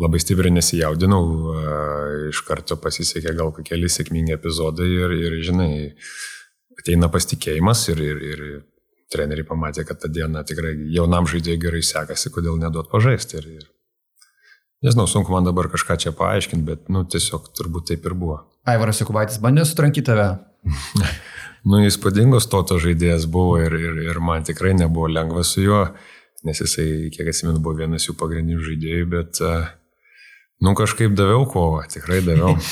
[0.00, 5.72] labai stipriai nesijaudinau, uh, iš karto pasisekė gal keli sėkmingi epizodai ir, ir žinai,
[6.80, 8.44] ateina pasitikėjimas ir, ir, ir
[9.12, 13.38] treneriai pamatė, kad tą dieną tikrai jaunam žaidėjui gerai sekasi, kodėl neduot pažaisti.
[13.38, 13.71] Ir, ir
[14.82, 18.40] Nežinau, sunku man dabar kažką čia paaiškinti, bet, nu, tiesiog turbūt taip ir buvo.
[18.66, 20.26] Aivaras Jokubaitis bandė sutrankyti tave.
[21.70, 25.84] nu, įspūdingos toto žaidėjas buvo ir, ir, ir man tikrai nebuvo lengva su juo,
[26.42, 29.42] nes jisai, kiek atsimenu, buvo vienas jų pagrindinių žaidėjų, bet,
[30.66, 32.58] nu, kažkaip daviau kovą, tikrai daviau.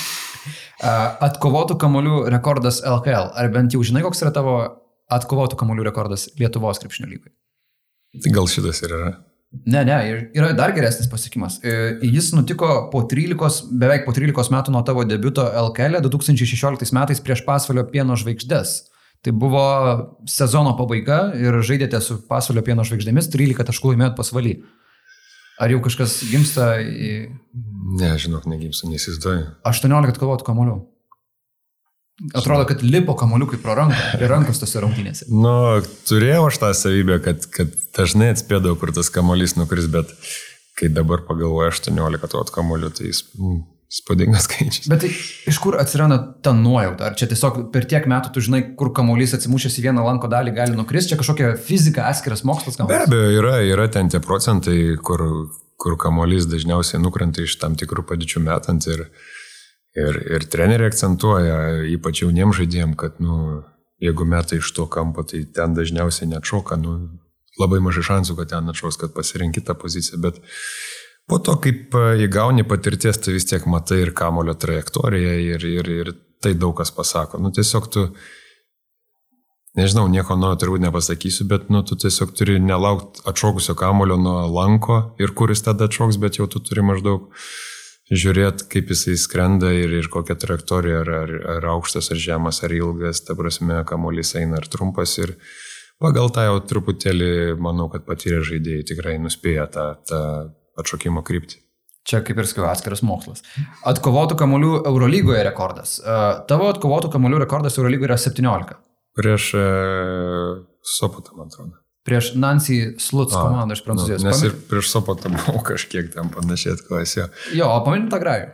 [1.29, 3.31] atkovotų kamolių rekordas LKL.
[3.37, 4.59] Ar bent jau žinai, koks yra tavo
[5.11, 7.31] atkovotų kamolių rekordas Lietuvos krepšinio lygai?
[8.19, 9.11] Tai gal šitas ir yra.
[9.51, 9.95] Ne, ne,
[10.31, 11.57] yra dar geresnis pasiekimas.
[11.63, 16.95] E, jis nutiko po 13, beveik po 13 metų nuo tavo debiuto LKL 2016 e
[16.95, 18.77] metais prieš pasvalio pieno žvaigždės.
[19.21, 19.65] Tai buvo
[20.25, 24.55] sezono pabaiga ir žaidėte su pasvalio pieno žvaigždėmis, 13 taškų laimėjot pasvalį.
[25.61, 27.11] Ar jau kažkas gimsta į...
[27.99, 29.51] Ne, žinok, negimsta, nesizduoju.
[29.67, 30.79] 18 kovotų kamolių.
[32.37, 35.25] Atrodo, kad lipo kamoliukai pro ranką, prie rankos tose rungtynėse.
[35.33, 40.11] Nu, turėjau aš tą savybę, kad, kad dažnai atspėdavau, kur tas kamolys nukris, bet
[40.77, 43.25] kai dabar pagalvoju 18 tų kamolių, tai jis...
[43.39, 44.85] Mm, Spūdingas skaičius.
[44.87, 45.09] Bet tai
[45.51, 47.09] iš kur atsiranda ta nuojauta?
[47.09, 50.53] Ar čia tiesiog per tiek metų tu žinai, kur kamuolys atsimušęs į vieną lanko dalį
[50.55, 51.11] gali nukristi?
[51.11, 53.09] Čia kažkokia fizika, atskiras mokslas kamuolys?
[53.11, 55.25] Be abejo, yra, yra ten tie procentai, kur,
[55.75, 59.09] kur kamuolys dažniausiai nukrenta iš tam tikrų padėčių metant ir,
[59.91, 61.55] Ir, ir treneriai akcentuoja,
[61.91, 63.59] ypač jauniems žaidėjim, kad, nu,
[63.99, 66.95] jeigu metai iš to kampo, tai ten dažniausiai neatšoka, nu,
[67.59, 70.39] labai mažai šansų, kad ten atšaus, kad pasirinkti tą poziciją, bet
[71.27, 75.91] po to, kaip e, įgauni patirties, tai vis tiek matai ir kamulio trajektoriją ir, ir,
[76.03, 77.41] ir tai daug kas pasako.
[77.43, 78.05] Nu, tiesiog tu,
[79.77, 85.01] nežinau, nieko nuo turbūt nepasakysiu, bet, nu, tu tiesiog turi nelaukti atšokusio kamulio nuo lanko
[85.21, 87.27] ir kuris tada atšoks, bet jau tu turi maždaug
[88.11, 92.75] žiūrėti, kaip jisai skrenda ir, ir kokia trajektorija, ar, ar, ar aukštas, ar žemas, ar
[92.75, 95.15] ilgas, ta prasme, kamuolys eina ar trumpas.
[95.23, 95.35] Ir
[96.01, 97.31] pagal tą jau truputėlį,
[97.63, 100.21] manau, kad patyrę žaidėjai tikrai nuspėja tą, tą
[100.81, 101.61] atšokimo kryptį.
[102.07, 103.43] Čia kaip ir sakiau, atskiras mokslas.
[103.87, 105.99] Atkovotų kamolių Eurolygoje rekordas.
[106.49, 108.79] Tavo atkovotų kamolių rekordas Eurolygoje yra 17.
[109.19, 109.67] Prieš e,
[110.87, 114.25] Sopotą, man atrodo prieš Nancy Sluts komandą iš Prancūzijos.
[114.25, 117.29] Nu, nes ir prieš Sopotą buvau kažkiek ten panašiai atkovęs jo.
[117.57, 118.51] Jo, o pamint tą grajų.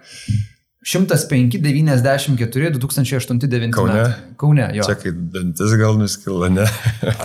[0.87, 3.75] 105, 94, 2008, 2009.
[3.75, 4.13] Kaune?
[4.39, 4.83] Kaune, jo.
[4.87, 6.63] Čia kai dantis gal nuskila, ne?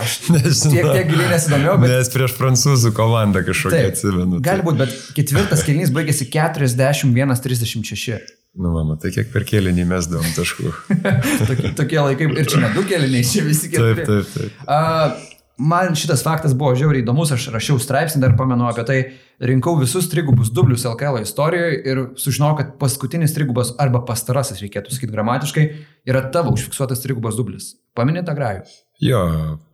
[0.01, 0.71] Aš nežinau.
[0.73, 1.93] Tiek, tiek giliai nesidomėjau, bet...
[1.93, 4.41] Nes prieš prancūzų komandą kažkokia atsimenu.
[4.41, 4.45] Tai.
[4.49, 8.19] Gali būti, bet ketvirtas kelnys baigėsi 41-36.
[8.59, 10.67] Nu, mama, tai kiek per kėlinį mes davom taškų.
[11.47, 14.03] tokie, tokie laikai, ir čia ne du kėliniai, čia visi keturi.
[14.03, 14.51] Taip, taip, taip.
[14.67, 18.99] Uh, man šitas faktas buvo žiauriai įdomus, aš rašiau straipsnį, dar pamenu apie tai,
[19.43, 25.13] rinkau visus trigubus dublius LKL istorijoje ir sužinojau, kad paskutinis trigubas arba pastarasis, reikėtų sakyti
[25.13, 25.65] gramatiškai,
[26.09, 27.73] yra tavo užfiksuotas trigubas dublis.
[27.97, 28.63] Paminė tą grajų?
[29.03, 29.23] Jo,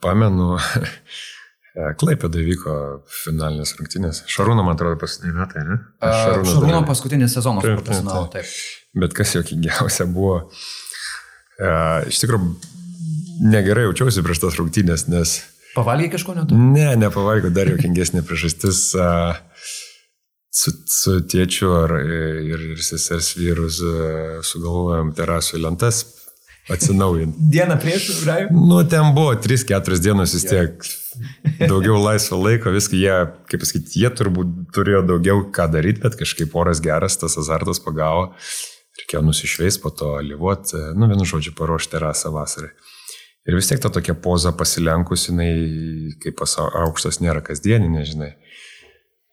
[0.03, 0.57] pamenu.
[2.01, 2.73] Klaipėda vyko
[3.21, 4.23] finalinės rungtynės.
[4.27, 5.77] Šarūno, man atrodo, paskutiniai metai, ne?
[6.01, 8.49] Šarūno, Šarūno paskutinis sezonas profesionalų, taip.
[8.99, 10.41] Bet kas jokingiausia buvo,
[11.61, 11.69] e,
[12.09, 12.49] iš tikrųjų,
[13.53, 15.37] negerai jaučiausi prieš tas rungtynės, nes...
[15.79, 16.59] Pavalgiai kažko netu?
[16.59, 18.89] Ne, nepavalgiau, dar jokingesnė priežastis.
[20.59, 23.83] Su, su tėčiu ar, ir, ir sesers vyrus
[24.49, 26.03] sugalvojom terasų lentas
[26.69, 27.37] atsinaujinti.
[27.51, 28.47] Dieną prieš, Raju?
[28.51, 30.89] Nu, ten buvo 3-4 dienos vis tiek.
[31.59, 33.15] Daugiau laisvo laiko, viską jie,
[33.49, 38.29] kaip pasakyti, jie turbūt turėjo daugiau ką daryti, bet kažkaip oras geras, tas azartas pagavo.
[38.99, 42.71] Reikėjo nusišveis, po to lyvuoti, nu, vienu žodžiu, paruošti terasą vasarai.
[43.47, 45.53] Ir vis tiek ta tokia poza pasilenkus, jinai
[46.23, 48.33] kaip aukštas nėra kasdieninė, žinai.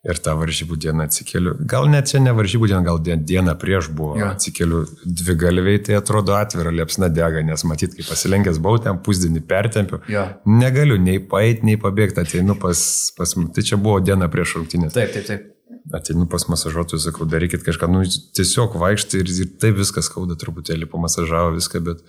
[0.07, 1.57] Ir tą varžybų dieną atsikeliu.
[1.66, 4.12] Gal net čia ne varžybų diena, gal diena prieš buvo.
[4.21, 4.29] Ja.
[4.37, 9.42] Atsikeliu dvi galviai, tai atrodo atvira liepsna dega, nes matyt, kai pasilenkęs buvau, ten pusdienį
[9.51, 9.99] pertempiu.
[10.12, 10.29] Ja.
[10.47, 12.79] Negaliu nei paeit, nei pabėgti, ateinu pas,
[13.19, 13.35] pas...
[13.35, 14.95] Tai čia buvo diena prieš rungtynės.
[14.95, 15.53] Taip, taip, taip.
[15.99, 20.87] Ateinu pas masažuotojus, sakau, darykit kažką, nu tiesiog vaikštai ir, ir taip viskas skauda truputėlį,
[20.90, 22.07] pamasažavo viską, bet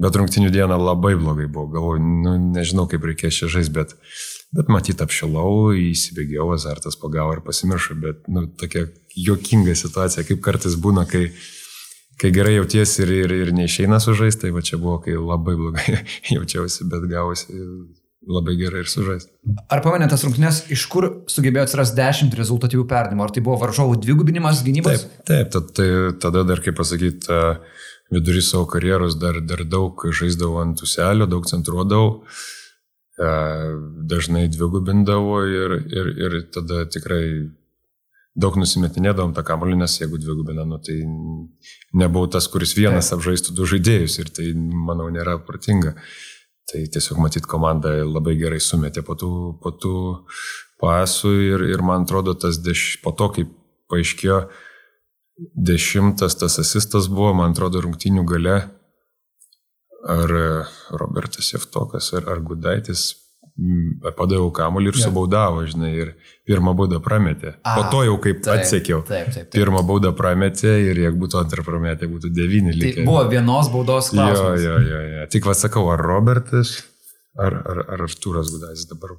[0.00, 3.92] Bet rungtinių dieną labai blogai buvo, galvoju, nu, nežinau kaip reikės čia žaisti, bet,
[4.56, 8.86] bet matyt apšilau, įsibėgėjau, azartas pagavo ir pasimiršau, bet nu, tokia
[9.28, 11.26] jokinga situacija, kaip kartais būna, kai,
[12.20, 16.00] kai gerai jautiesi ir, ir, ir neišeina sužaisti, tai va čia buvo, kai labai blogai
[16.36, 17.60] jaučiausi, bet gavosi
[18.30, 19.32] labai gerai ir sužaisti.
[19.72, 23.24] Ar pamenėte tas rungtynės, iš kur sugebėjo atsirasti 10 rezultatyvių perdimų?
[23.24, 25.04] Ar tai buvo varžovų dvigubinimas gynybos?
[25.04, 25.88] Taip, taip tad, tai,
[26.20, 31.46] tada dar, kaip pasakyti, uh, vidury savo karjeros dar, dar daug žaisdavau ant uselio, daug
[31.46, 32.24] centruodavau,
[33.18, 33.30] e,
[34.12, 37.24] dažnai dvigubindavo ir, ir, ir tada tikrai
[38.40, 41.00] daug nusimetinėdavom tą kamuolį, nes jeigu dvigubina, nu, tai
[41.98, 45.96] nebuvau tas, kuris vienas apžaistų du žaidėjus ir tai, manau, nėra pratinga.
[46.70, 49.30] Tai tiesiog matyt, komanda labai gerai sumetė po tų,
[49.62, 49.94] po tų
[50.80, 53.46] pasų ir, ir man atrodo, tas deš, po to, kai
[53.90, 54.44] paaiškėjo,
[55.54, 58.58] dešimtas tas asistas buvo, man atrodo, rungtinių gale.
[60.10, 60.30] Ar
[60.96, 63.10] Robertas Jeftokas, ar, ar Gudaitis
[64.16, 65.06] padaviau kamuolį ir ja.
[65.06, 66.12] subaudavo, žinai, ir
[66.48, 67.54] pirmą baudą prametė.
[67.60, 69.02] A, po to jau kaip taip, atsekiau.
[69.04, 69.50] Taip, taip, taip.
[69.56, 73.00] Pirmą baudą prametė ir jeigu būtų antrą prametė, būtų devyni likę.
[73.00, 74.62] Tai buvo vienos baudos klausimas.
[74.62, 75.26] Jo, jo, jo, jo.
[75.34, 76.78] Tik vasakau, ar Robertas,
[77.36, 79.18] ar, ar, ar Artūras Gudaitis dabar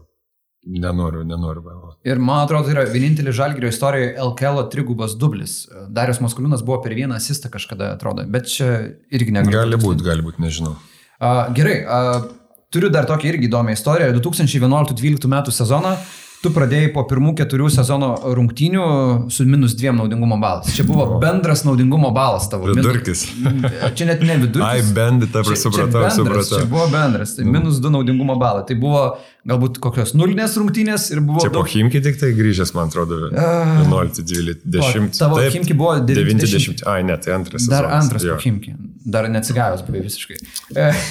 [0.62, 1.98] Nenoriu, nenoriu galvoti.
[2.06, 5.64] Ir man atrodo, tai yra vienintelis žalgerio istorijoje LKL trigubas dublis.
[5.90, 8.68] Darius Maskulinas buvo per vieną asistą kažkada, atrodo, bet čia
[9.10, 9.58] irgi negaliu.
[9.58, 10.76] Gali būti, gali būti, nežinau.
[11.18, 12.28] Uh, gerai, uh,
[12.70, 14.14] turiu dar tokią irgi įdomią istoriją.
[14.20, 15.96] 2011-2012 metų sezoną
[16.42, 18.86] tu pradėjai po pirmų keturių sezono rungtynių
[19.34, 20.72] su minus dviem naudingumo balas.
[20.74, 22.72] Čia buvo bendras naudingumo balas tavo.
[22.72, 23.28] Vidurkis.
[23.98, 24.66] Čia net ne vidurkis.
[24.66, 26.64] Ai, bendį, ta prasme, supratau, supratau.
[26.64, 28.66] Čia buvo bendras, tai minus du naudingumo balai.
[28.70, 29.04] Tai buvo
[29.48, 31.42] galbūt kokios nulinės rungtynės ir buvo...
[31.42, 31.66] Čia daug...
[31.66, 35.10] po Himki tik tai grįžęs, man atrodo, 11, 12, 10.
[35.18, 36.46] Tavo taip, Himki buvo 90.
[36.46, 36.86] 90.
[36.92, 37.66] Ai, ne, tai antras.
[37.66, 38.38] Dar sezonas, antras jo.
[38.38, 38.76] po Himki.
[39.16, 40.38] Dar neatsigavęs buvai visiškai.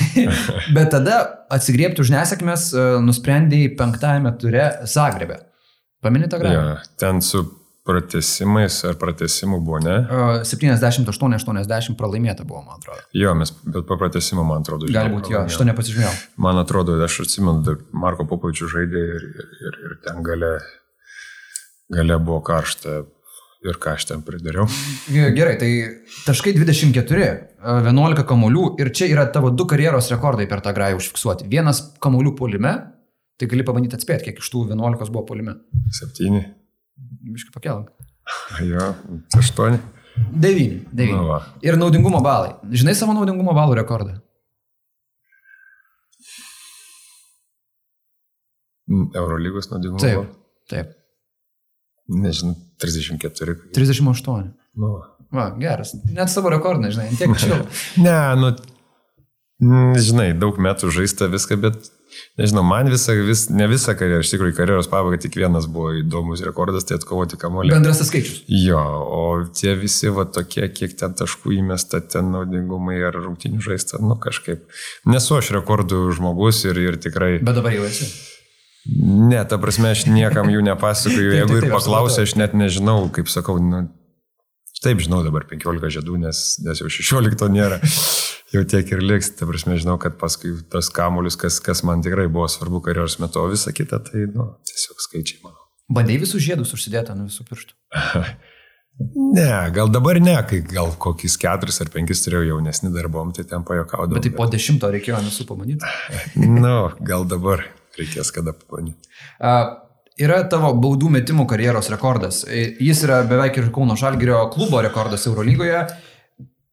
[0.76, 5.40] Bet tada atsigriepti už nesėkmės e, nusprendėjai penktąjame ture Zagrebė.
[6.04, 6.76] Paminėta grafika?
[6.78, 7.42] Ja, ten su
[7.86, 9.96] pratesimais ar pratesimu buvo, ne?
[10.46, 13.04] 78-80 pralaimėta buvo, man atrodo.
[13.16, 14.98] Jo, mes, bet po pratesimo, man atrodo, žinau.
[15.00, 16.12] Gali būti, jo, aš to nepasižymėjau.
[16.44, 20.52] Man atrodo, aš atsimenu, Marko Popovičių žaidė ir, ir, ir, ten gale,
[21.96, 23.02] gale buvo karšta.
[23.60, 24.64] Ir ką aš ten pridariau.
[25.12, 25.68] Gerai, tai
[26.24, 27.26] taškai 24,
[27.60, 31.44] 11 kamuolių ir čia yra tavo du karjeros rekordai per tą grąją užfiksuoti.
[31.52, 32.72] Vienas kamuolių polime,
[33.36, 35.58] tai gali pabandyti atspėti, kiek iš tų 11 buvo polime.
[35.92, 36.40] 7.
[37.30, 37.90] Biškai pakelk.
[38.64, 38.92] Jo,
[39.38, 39.78] 8.
[40.32, 40.80] 9.
[40.92, 41.14] 9.
[41.16, 41.38] Nu va.
[41.64, 42.52] ir naudingumo balai.
[42.70, 44.18] Žinai savo naudingumo balų rekordą?
[48.90, 50.02] Eurolygos naudingumo.
[50.02, 50.34] Taip.
[50.70, 50.96] Taip.
[52.10, 53.54] Nežinau, 34.
[53.74, 54.50] 38.
[54.80, 54.90] Nu.
[55.30, 55.92] Va, geras.
[56.10, 57.60] Net savo rekordą, žinai, tiek čia.
[58.02, 58.50] ne, nu,
[59.94, 61.90] žinai, daug metų žaista viską, bet
[62.40, 66.42] Nežinau, man visą, vis, ne visą karjerą, iš tikrųjų karjeros pabaiga tik vienas buvo įdomus
[66.46, 67.74] rekordas, tai atkovoti kamuolį.
[67.74, 68.42] Bendras skaičius.
[68.50, 69.22] Jo, o
[69.56, 74.66] tie visi va tokie, kiek ten taškų įmesta, ten naudingumai ar rungtinių žaista, nu kažkaip.
[75.10, 77.36] Nesu aš rekordų žmogus ir, ir tikrai.
[77.44, 78.08] Bet dabar jau esi.
[78.90, 83.58] Ne, ta prasme, aš niekam jų nepasakoju, jeigu ir paklausė, aš net nežinau, kaip sakau,
[83.60, 83.84] nu,
[84.80, 87.80] taip žinau dabar 15 žiedų, nes, nes jau 16 nėra.
[88.54, 89.32] Jau tiek ir liks.
[89.38, 93.42] Ta prasme, žinau, kad paskui tas kamuolius, kas, kas man tikrai buvo svarbu karjeros metu,
[93.42, 95.66] o visa kita, tai, nu, tiesiog skaičiai, manau.
[95.90, 97.76] Bandai visus žiedus užsidėti ant visų pirštų?
[99.38, 103.66] ne, gal dabar ne, kai gal kokius keturis ar penkis turėjau jaunesnį darbom, tai ten
[103.66, 104.18] pajokaudavau.
[104.18, 105.94] Bet tai po dešimto reikėjo visų pamanyti?
[106.62, 106.74] nu,
[107.06, 107.66] gal dabar
[107.98, 109.10] reikės kada pamanyti.
[109.42, 109.72] Uh,
[110.20, 112.44] yra tavo baudų metimų karjeros rekordas.
[112.46, 115.82] Jis yra beveik ir Kauno Žalgirio klubo rekordas Eurolygoje.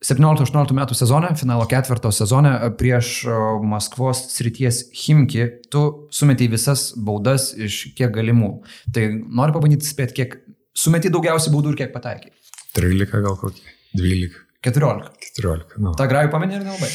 [0.05, 3.23] 17-18 metų sezone, finalo ketvirto sezone prieš
[3.65, 5.83] Maskvos srities Himki, tu
[6.13, 8.51] sumetėjai visas baudas iš kiek galimų.
[8.93, 10.37] Tai noriu pabandyti spėti, kiek
[10.77, 12.29] sumetėjai daugiausiai baudų ir kiek pataikai.
[12.77, 13.65] 13 gal kokį,
[13.97, 14.37] 12.
[14.69, 15.33] 14.
[15.39, 15.81] 14.
[15.81, 15.97] Nu.
[15.97, 16.93] Ta grajų pamenė ir nelabai.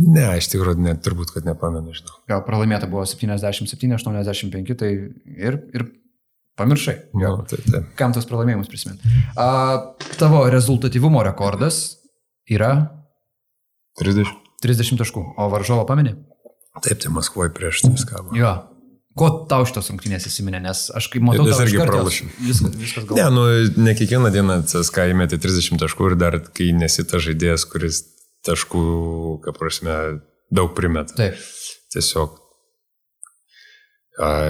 [0.00, 2.14] Ne, iš tikrųjų, net turbūt, kad nepamenu, žinau.
[2.30, 5.84] Gal pralaimėta buvo 77-85, tai ir, ir
[6.60, 6.96] Pamiršai.
[7.16, 7.82] Jo, nu, tai, tai.
[7.96, 9.08] Kam tos pralaimėjimus prisiminti?
[9.40, 9.46] A,
[10.20, 11.80] tavo rezultatyvumo rekordas
[12.52, 12.74] yra
[14.00, 14.34] 30.
[14.60, 16.18] 30 taškų, o varžovo paminė?
[16.84, 18.26] Taip, tai Maskvoje prieš CSK.
[18.36, 18.52] Jo.
[19.18, 22.28] Ko tau šitos rungtynės įsiminė, nes aš kaip matau, tai irgi pralašym.
[22.44, 23.26] Viskas, viskas galvoja.
[23.26, 27.66] Ne, nu, ne kiekvieną dieną CSK įmetė 30 taškų ir dar kai nesi ta žaidėjas,
[27.72, 28.04] kuris
[28.46, 28.84] taškų,
[29.46, 29.96] kaip prasme,
[30.54, 31.16] daug primeta.
[31.18, 31.40] Taip.
[31.90, 32.38] Tiesiog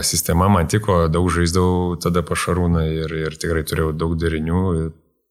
[0.03, 4.63] Sistema man tiko, daug žaisdavau tada pašarūną ir, ir tikrai turėjau daug darinių.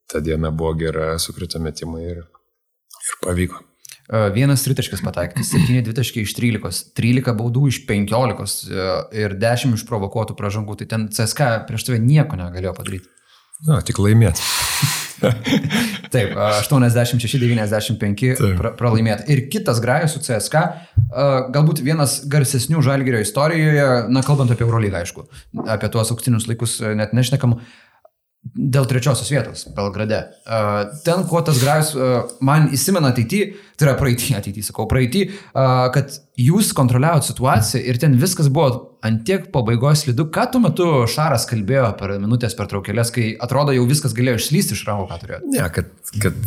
[0.10, 3.66] Ta diena buvo gera, sukrito metimai ir, ir pavyko.
[4.34, 8.72] Vienas tritaškis pataikyti, 7 dvitaškiai iš 13, 13 baudų iš 15
[9.22, 13.06] ir 10 išprovokuotų pražangų, tai ten CSK prieš tave nieko negalėjo padaryti.
[13.70, 14.42] Na, tik laimėti.
[16.14, 19.28] Taip, 86-95 pra, pralaimėta.
[19.32, 20.56] Ir kitas grajas su CSK,
[21.56, 25.22] galbūt vienas garsesnių žalgerio istorijoje, na kalbant apie Eurolygą, aišku,
[25.68, 27.52] apie tuos auksinius laikus net nešnekam,
[28.44, 30.22] dėl trečiosios vietos Belgrade.
[31.06, 31.92] Ten, kuo tas grajus
[32.46, 35.26] man įsimena ateityje, tai yra praeitį, ateityje sakau, praeitį,
[35.96, 40.28] kad jūs kontroliavot situaciją ir ten viskas buvo antiek pabaigos slidu.
[40.34, 44.76] Ką tuo metu Šaras kalbėjo per minutės per traukėlės, kai atrodo jau viskas galėjo išslysti
[44.76, 45.42] iš rankų, ką turėjo?
[45.56, 45.92] Ne, kad,
[46.24, 46.40] kad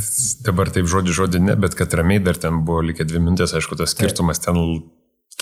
[0.49, 3.79] dabar taip žodį žodį ne, bet kad ramiai dar ten buvo likę dvi minutės, aišku,
[3.81, 4.59] tas skirtumas ten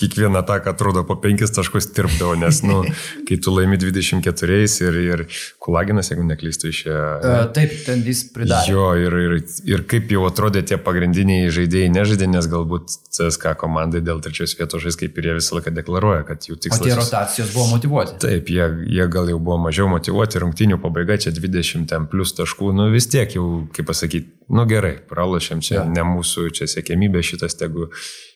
[0.01, 2.81] kiekvieną ataką atrodo po penkis taškus tirpdavo, nes, nu,
[3.27, 5.23] kai tu laimi 24 ir, ir
[5.61, 7.03] kulaginas, jeigu neklystu, išėjo.
[7.21, 8.73] Uh, taip, ten jis pridarė.
[8.73, 9.35] Jo, ir, ir,
[9.69, 14.83] ir kaip jau atrodė tie pagrindiniai žaidėjai nežaidė, nes galbūt CSK komandai dėl trečios vietos
[14.83, 16.81] žais, kaip ir jie visą laiką deklaruoja, kad jų tikslas.
[16.81, 18.17] O tie rotacijos buvo motivuoti.
[18.25, 22.89] Taip, jie, jie gal jau buvo mažiau motivuoti, rungtinių pabaiga čia 20 plus taškų, nu
[22.93, 25.87] vis tiek jau, kaip pasakyti, nu gerai, pralašėm čia, ja.
[25.87, 27.89] ne mūsų čia sėkmybė šitas tegu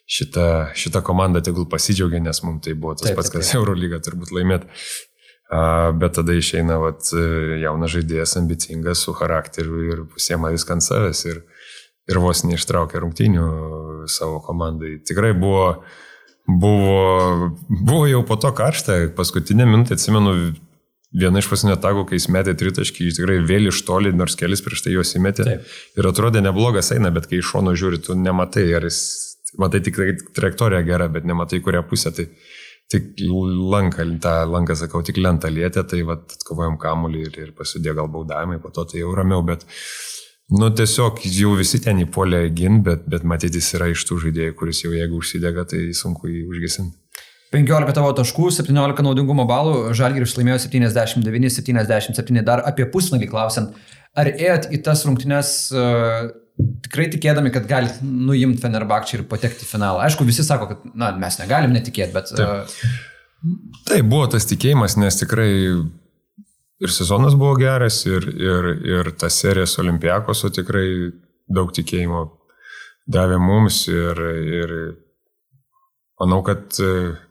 [0.05, 4.33] šita, šita komanda tegul pasidžiaugia, nes mums tai buvo tas taip, pats, kas Eurolyga turbūt
[4.35, 4.69] laimėt.
[6.01, 7.11] Bet tada išeina vat,
[7.61, 11.43] jaunas žaidėjas, ambicingas, su charakteriu ir pusiema viską ant savęs ir,
[12.09, 13.45] ir vos neištraukia rungtynių
[14.09, 14.97] savo komandai.
[15.05, 15.67] Tikrai buvo,
[16.49, 20.33] buvo, buvo jau po to karšta, paskutinę minutę atsimenu
[21.15, 24.65] viena iš pasinio tagų, kai jis metė tritaškį, jis tikrai vėl iš toli, nors kelis
[24.65, 25.45] prieš tai juos įmetė.
[25.47, 25.77] Taip.
[25.95, 28.99] Ir atrodė neblogas eina, bet kai iš šono žiūri, tu nematai, ar jis
[29.61, 29.97] matai tik
[30.35, 32.13] trajektorija gera, bet nematai kurią pusę.
[32.15, 32.27] Tai
[32.91, 33.21] tik
[33.73, 38.11] lanką, tą lanką, sakau, tik lentą lietė, tai vat, atkovojom kamuolį ir, ir pasidėjo gal
[38.13, 39.65] baudavimai, po to tai jau ramiau, bet,
[40.53, 44.83] nu, tiesiog jau visi ten įpolė gin, bet, bet matytis yra iš tų žaidėjų, kuris
[44.83, 46.99] jau jeigu užsidega, tai sunku jį užgesinti.
[47.55, 53.77] 15 tavo taškų, 17 naudingumo balų, Žalgiris laimėjo 79-77, dar apie pusnagį klausiant,
[54.17, 56.27] ar ėjot į tas rungtynes uh,
[56.85, 60.03] tikrai tikėdami, kad gali nuimti Fenerbakčią ir patekti į finalą.
[60.05, 62.31] Aišku, visi sako, kad na, mes negalim netikėti, bet...
[62.35, 62.73] Taip.
[63.85, 65.49] Tai buvo tas tikėjimas, nes tikrai
[66.81, 70.87] ir sezonas buvo geras, ir, ir, ir ta serija su Olimpiakosu tikrai
[71.45, 72.23] daug tikėjimo
[73.11, 74.21] davė mums ir,
[74.61, 74.73] ir
[76.23, 76.79] manau, kad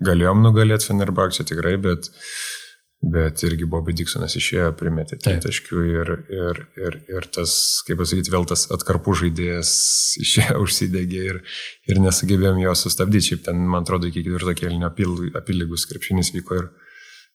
[0.06, 2.20] galėjom nugalėti Fenerbakčią tikrai, bet uh,
[3.04, 7.52] Bet irgi Bobby Dixonas išėjo, primetė tritaškių ir, ir, ir, ir tas,
[7.84, 9.72] kaip pasakyti, vėl tas atkarpų žaidėjas
[10.24, 11.42] išėjo, užsidegė ir,
[11.90, 13.32] ir nesugebėjom jo sustabdyti.
[13.32, 16.72] Šiaip ten, man atrodo, iki ketvirto kėlinio apylygus krepšinis vyko ir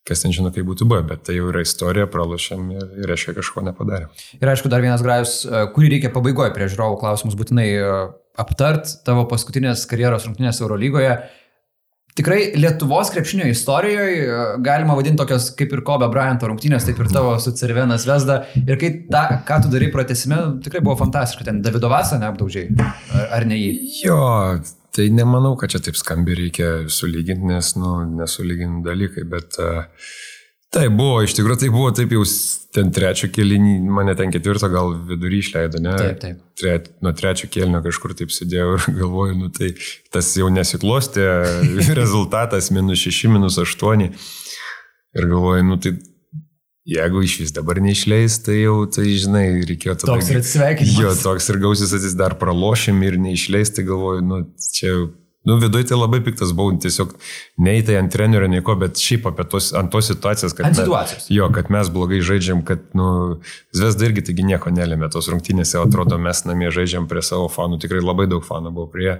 [0.10, 3.36] kas ten žino, kaip būtų buvę, bet tai jau yra istorija, pralašėm ir, ir reiškia
[3.38, 4.08] kažko nepadarė.
[4.40, 7.92] Ir aišku, dar vienas grajus, e, kurį reikia pabaigoje prie žiūrovų klausimus būtinai e,
[8.42, 11.14] aptart, tavo paskutinės karjeros rungtynės Eurolygoje
[12.20, 14.28] tikrai Lietuvos krepšinio istorijoje
[14.66, 18.42] galima vadinti tokios kaip ir Kobe Bryanto rungtynės, taip ir tavo su Cervenas Vesda.
[18.60, 21.48] Ir kai tą, ką tu darai pratesime, tikrai buvo fantastiška.
[21.48, 23.72] Ten Davido Vasą neapdaužiai, ar, ar ne jį?
[24.04, 24.20] Jo,
[24.96, 29.86] tai nemanau, kad čia taip skambi reikia sulyginti, nes, nu, nesulyginti dalykai, bet uh,
[30.70, 32.22] Tai buvo, iš tikrųjų tai buvo taip jau
[32.76, 35.96] ten trečio kėlinį, mane ten ketvirto gal vidury išleido, ne?
[35.98, 36.44] Taip, taip.
[36.62, 39.72] Tre, nuo trečio kėlinio kažkur taip sėdėjau ir galvoju, nu tai
[40.14, 41.26] tas jau nesiklostė,
[42.02, 44.06] rezultatas minus 6, minus 8.
[45.18, 45.96] Ir galvoju, nu tai
[46.90, 50.14] jeigu iš vis dabar neišleis, tai jau, tai žinai, reikėjo tada...
[50.14, 51.02] Toks ir atsisveikinimas.
[51.02, 54.44] Jo, toks ir gausis atsis dar pralošim ir neišleis, tai galvoju, nu
[54.74, 54.94] čia
[55.48, 57.14] Nu, viduje tai labai piktas buvau, tiesiog
[57.64, 61.30] neįtai ant trenerio nieko, bet šiaip apie tos, ant tos situacijos, kad, Ant situacijos.
[61.30, 63.38] Mes, jo, kad mes blogai žaidžiam, kad, nu,
[63.76, 68.02] Zvezda irgi taigi nieko nelėmė, tos rungtynėse atrodo, mes namie žaidžiam prie savo fanų, tikrai
[68.04, 69.14] labai daug fanų buvo prie,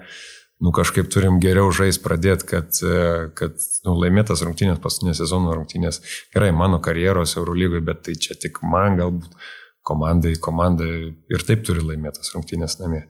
[0.60, 3.56] nu, kažkaip turim geriau žais pradėti, kad, e, kad
[3.88, 6.02] nu, laimėtas rungtynės, paskutinės sezono rungtynės,
[6.36, 9.40] gerai, mano karjeros Eurolygoje, bet tai čia tik man galbūt
[9.88, 13.06] komandai, komanda ir taip turi laimėtas rungtynės namie.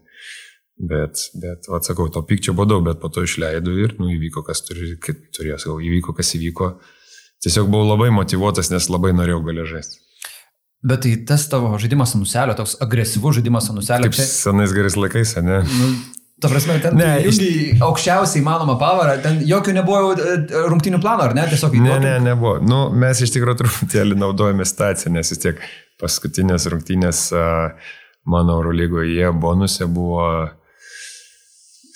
[0.79, 4.61] Bet, bet atsakau, to pykčio buvo daug, bet po to išleidau ir, nu, įvyko, kas
[4.63, 4.93] turi,
[5.35, 6.69] turėjo, sakau, įvyko, kas įvyko.
[7.43, 9.99] Tiesiog buvau labai motivuotas, nes labai norėjau galę žaisti.
[10.79, 14.07] Bet tai tas tavo žaidimas ant nuselio, toks agresyvus žaidimas ant nuselio.
[14.07, 15.57] Kaip senais gerais laikais, ne?
[15.67, 15.89] Nu,
[16.39, 20.37] ta prasme, ten Ne, iš- aukščiausiai įmanoma pavarą, ten jokių nebuvo e,
[20.71, 21.43] rungtinių plano, ar ne?
[21.51, 22.05] Tiesiog Ne, įduotum.
[22.07, 22.53] ne, nebuvo.
[22.63, 25.59] Nu, mes iš tikrųjų truputėlį naudojame situaciją, nes vis tiek
[25.99, 27.43] paskutinės rungtynės a,
[28.31, 30.23] mano Eurolygoje bonuse buvo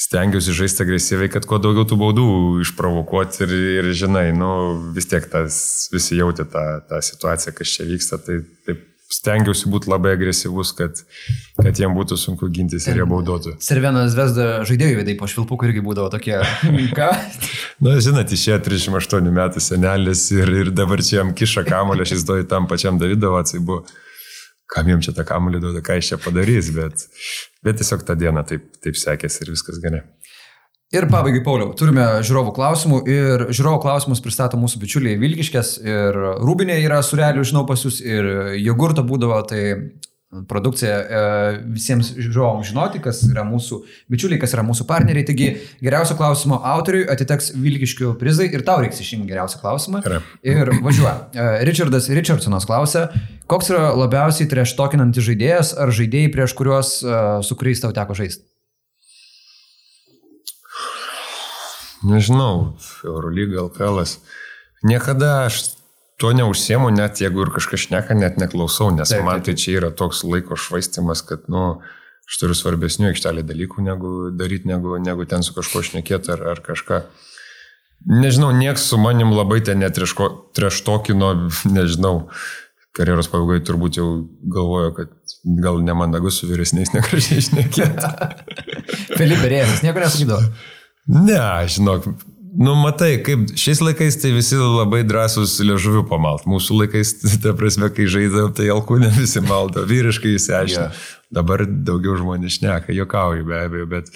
[0.03, 2.29] stengiausi žaisti agresyviai, kad kuo daugiau tų baudų
[2.65, 4.49] išprovokuoti ir, ir žinai, nu,
[4.95, 5.59] vis tiek tas,
[5.93, 11.01] visi jautė tą, tą situaciją, kas čia vyksta, tai taip stengiausi būti labai agresyvus, kad,
[11.59, 13.55] kad jiem būtų sunku gintis ir jie baudotų.
[13.63, 16.39] Servenas Vesda žaidėjų vedai po švilpukų irgi būdavo tokie.
[16.97, 17.09] Ką?
[17.83, 22.49] Na, žinot, išėjo 38 metų senelis ir, ir dabar čia jam kiša kamulio, aš įsivaizduoju
[22.49, 23.83] tam pačiam Davidovacai buvo,
[24.73, 27.05] kam jam čia tą kamulį duoda, ką jis čia padarys, bet,
[27.65, 30.03] bet tiesiog tą dieną taip, taip sekėsi ir viskas gerai.
[30.93, 36.75] Ir pabaigai, Pauliau, turime žiūrovų klausimų ir žiūrovų klausimus pristato mūsų bičiuliai Vilkiškės ir Rūbinė
[36.83, 38.27] yra surelių, žinau pas jūs, ir
[38.61, 39.63] jogurto būdavo, tai
[40.49, 41.21] produkcija e,
[41.75, 43.79] visiems žiūrovams žinoti, kas yra mūsų
[44.11, 45.25] bičiuliai, kas yra mūsų partneriai.
[45.27, 45.49] Taigi
[45.83, 50.03] geriausio klausimo autoriui atiteks Vilkiškių prizai ir tau reiks išrinkti geriausią klausimą.
[50.05, 50.21] Gerai.
[50.45, 51.15] Ir važiuoja.
[51.33, 53.07] E, Richardas Richardsonas klausia,
[53.51, 58.47] koks yra labiausiai treštokinantis žaidėjas ar žaidėjai, prieš kuriuos, e, su kuriais tau teko žaisti?
[62.03, 62.73] Nežinau,
[63.07, 64.01] Eurolyga, LKL.
[64.83, 65.61] Niekada aš
[66.21, 69.91] to neužsiemu, net jeigu ir kažkas šneka, net neklausau, nes Taip, man tai čia yra
[69.91, 71.81] toks laiko švaistimas, kad, nu,
[72.29, 76.63] aš turiu svarbesnių aikštelį dalykų negu daryti, negu, negu ten su kažkuo šnekėti ar, ar
[76.65, 77.03] kažką.
[78.09, 81.31] Nežinau, nieks su manim labai ten netreštokino,
[81.77, 82.17] nežinau.
[82.93, 84.07] Karjeros pabaigoje turbūt jau
[84.53, 88.11] galvojo, kad gal nemandagu su vyresniais negražiai šnekėti.
[89.17, 90.51] Felipe Rėjas, nieko nesakydavo.
[91.09, 91.39] Ne,
[91.73, 92.05] žinok,
[92.57, 96.47] nu matai, kaip šiais laikais tai visi labai drąsūs liežuvių pamalt.
[96.49, 100.89] Mūsų laikais, ta prasme, kai žaidžiam, tai alkūnė visi maldo, vyriškai įsiaiškina.
[100.89, 101.21] Jo.
[101.33, 104.11] Dabar daugiau žmonės šneka, jokauju be abejo, bet,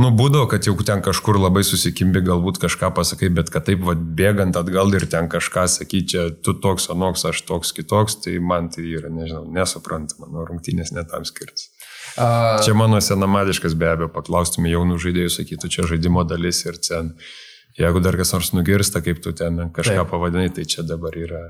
[0.00, 3.94] nu, būdavo, kad jau ten kažkur labai susikimbi, galbūt kažką pasakai, bet kad taip, va,
[3.94, 8.66] bėgant atgal ir ten kažką sakyti, čia tu toks, anoks, aš toks, kitoks, tai man
[8.74, 11.70] tai yra, nežinau, nesuprantama, nu, rungtynės netam skirtas.
[12.16, 17.14] Uh, Čia mano senamadiškas be abejo, paklaustume jaunų žaidėjų, sakytų, čia žaidimo dalis ir ten,
[17.78, 20.12] jeigu dar kas nors nugirsta, kaip tu ten kažką Taip.
[20.12, 21.42] pavadinai, tai čia dabar yra,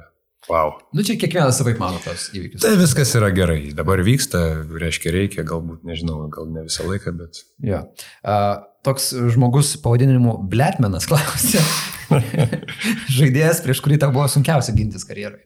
[0.51, 0.75] wow.
[0.97, 2.63] nu čia kiekvienas savaip mano tos įvykius.
[2.65, 4.43] Tai viskas yra gerai, dabar vyksta,
[4.85, 7.45] reiškia reikia, galbūt, nežinau, gal ne visą laiką, bet...
[7.65, 7.85] Jo.
[8.25, 11.63] Uh, toks žmogus pavadinimu Bletmenas klausė.
[13.19, 15.45] Žaidėjas, prieš kurį tau buvo sunkiausia gintis karjeroje.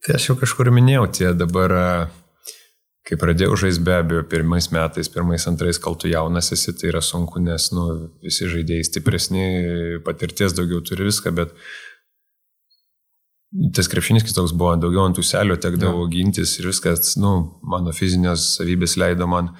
[0.00, 1.88] Tai aš jau kažkur minėjau, tie dabar, a,
[3.10, 7.02] kai pradėjau žaisti be abejo, pirmais metais, pirmais, antrais, kol tu jaunas esi, tai yra
[7.02, 7.86] sunku, nes nu,
[8.22, 9.46] visi žaidėjai stipresni,
[10.06, 11.56] patirties daugiau turi viską, bet
[13.74, 16.10] tas krepšinis kitoks buvo, daugiau ant uselio tekdavo ja.
[16.12, 17.34] gintis ir viskas, nu,
[17.66, 19.50] mano fizinės savybės leido man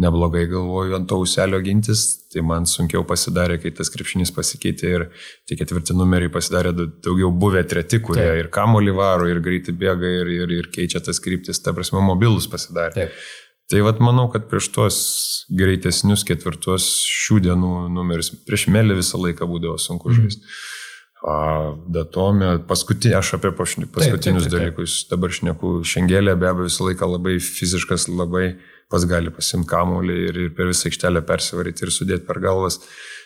[0.00, 5.04] neblogai galvoju ant to uselio gintis, tai man sunkiau pasidarė, kai tas krepšinis pasikeitė ir
[5.48, 8.32] tie ketvirti numeriai pasidarė da- daugiau buvę treti, kurie Taip.
[8.32, 8.44] Taip.
[8.44, 12.48] ir kamolį varo, ir greitai bėga, ir, ir, ir keičia tas kryptis, ta prasme, mobilus
[12.50, 12.94] pasidarė.
[12.94, 13.10] Taip.
[13.70, 14.96] Tai vad manau, kad prieš tuos
[15.54, 20.20] greitesnius ketvirtus šių dienų numerius, prieš melį visą laiką būdavo sunku Mhm.
[20.22, 20.42] žaisti.
[21.20, 24.60] A, datomė, paskutinį, aš apie pašni- paskutinius taip, taip.
[24.74, 28.56] dalykus dabar šneku, šiangelė be abejo visą laiką labai fiziškas, labai
[28.90, 32.80] pas gali pasimti kamuolį ir, ir per visą aikštelę persivaryti ir sudėti per galvas.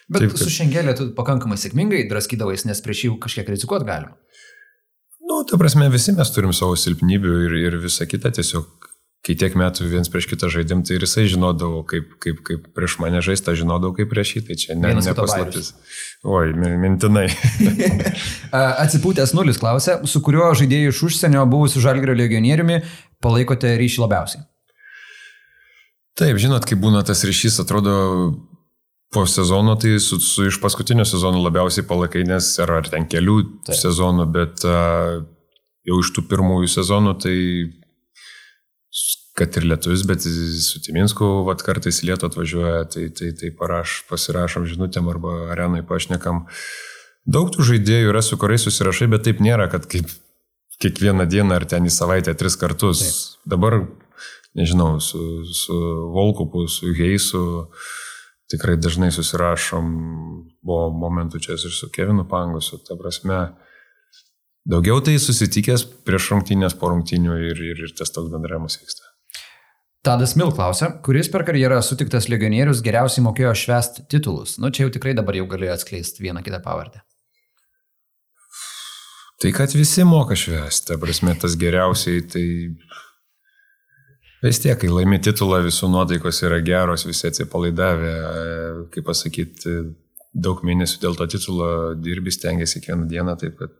[0.09, 4.17] Bet Taip, kad- su šiandienė tu pakankamai sėkmingai draskydavais, nes prieš jų kažkiek rizikuot galima.
[5.25, 8.91] Nu, ta prasme, visi mes turim savo silpnybių ir, ir visa kita, tiesiog
[9.25, 12.99] kai tiek metų viens prieš kitą žaidėm, tai ir jisai žinodavo, kaip, kaip, kaip prieš
[13.01, 15.71] mane žaistą, žinodavo, kaip prieš jį, tai čia ne, ne paslaptis.
[16.29, 17.31] Oi, min- mintinai.
[18.85, 22.83] Atsipūtęs nulis klausia, su kuriuo žaidėjų iš užsienio buvusiu Žalgėrio legionieriumi
[23.25, 24.45] palaikote ryšį labiausiai?
[26.19, 27.95] Taip, žinot, kai būna tas ryšys, atrodo,
[29.15, 33.39] po sezono, tai su, su iš paskutinio sezono labiausiai palaikai, nes ar, ar ten kelių
[33.67, 33.79] Taip.
[33.79, 35.25] Sezonų, bet uh,
[35.87, 37.37] jau iš tų pirmųjų sezonų, tai
[39.35, 44.03] kad ir lietuvis, bet su Timinsku, vat kartais į Lietuvą atvažiuoja, tai, tai, tai paraš,
[44.11, 46.45] pasirašom žinutėm arba arenai pašnekam.
[47.27, 50.13] Daug tų žaidėjų yra, su kuriais susirašai, bet taip nėra, kad kaip
[50.83, 53.03] kiekvieną dieną ar ten į savaitę tris kartus.
[53.03, 53.51] Taip.
[53.57, 53.81] Dabar,
[54.55, 55.77] nežinau, su, su
[56.15, 57.45] Volkupu, su Heisu
[58.51, 59.87] tikrai dažnai susirašom,
[60.65, 63.41] buvo momentų čia ir su Kevinu Pangusu, ta prasme.
[64.65, 69.11] Daugiau tai susitikęs prieš rungtynės po rungtynių ir, ir, ir tas toks bendravimas vyksta.
[70.05, 74.59] Tadas Mil klausia, kuris per karjerą sutiktas legionierius geriausiai mokėjo švest titulus.
[74.61, 77.01] Nu, čia jau tikrai dabar jau galiu atskleisti vieną kitą pavardę.
[79.41, 82.45] Tai kad visi moka švęsti, ta prasme, tas geriausiai, tai
[84.45, 88.15] vis tiek, kai laimi titulą, visų nuotaikos yra geros, visi atsipalaidavę,
[88.95, 89.77] kaip pasakyti,
[90.35, 91.69] daug mėnesių dėl to titulo
[91.99, 93.73] dirbi, stengiasi kiekvieną dieną, taip kad,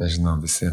[0.00, 0.72] nežinau, visi.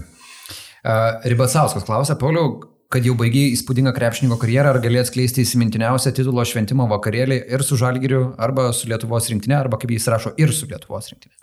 [1.27, 2.59] Ribacauskas klausia, Pauliau,
[2.93, 7.79] kad jau baigiai įspūdingą krepšininko karjerą, ar gali atskleisti įsimintiniausią titulo šventimo vakarėlį ir su
[7.79, 11.35] Žalgiriu, arba su Lietuvos rinktinė, arba kaip jis rašo, ir su Lietuvos rinktinė.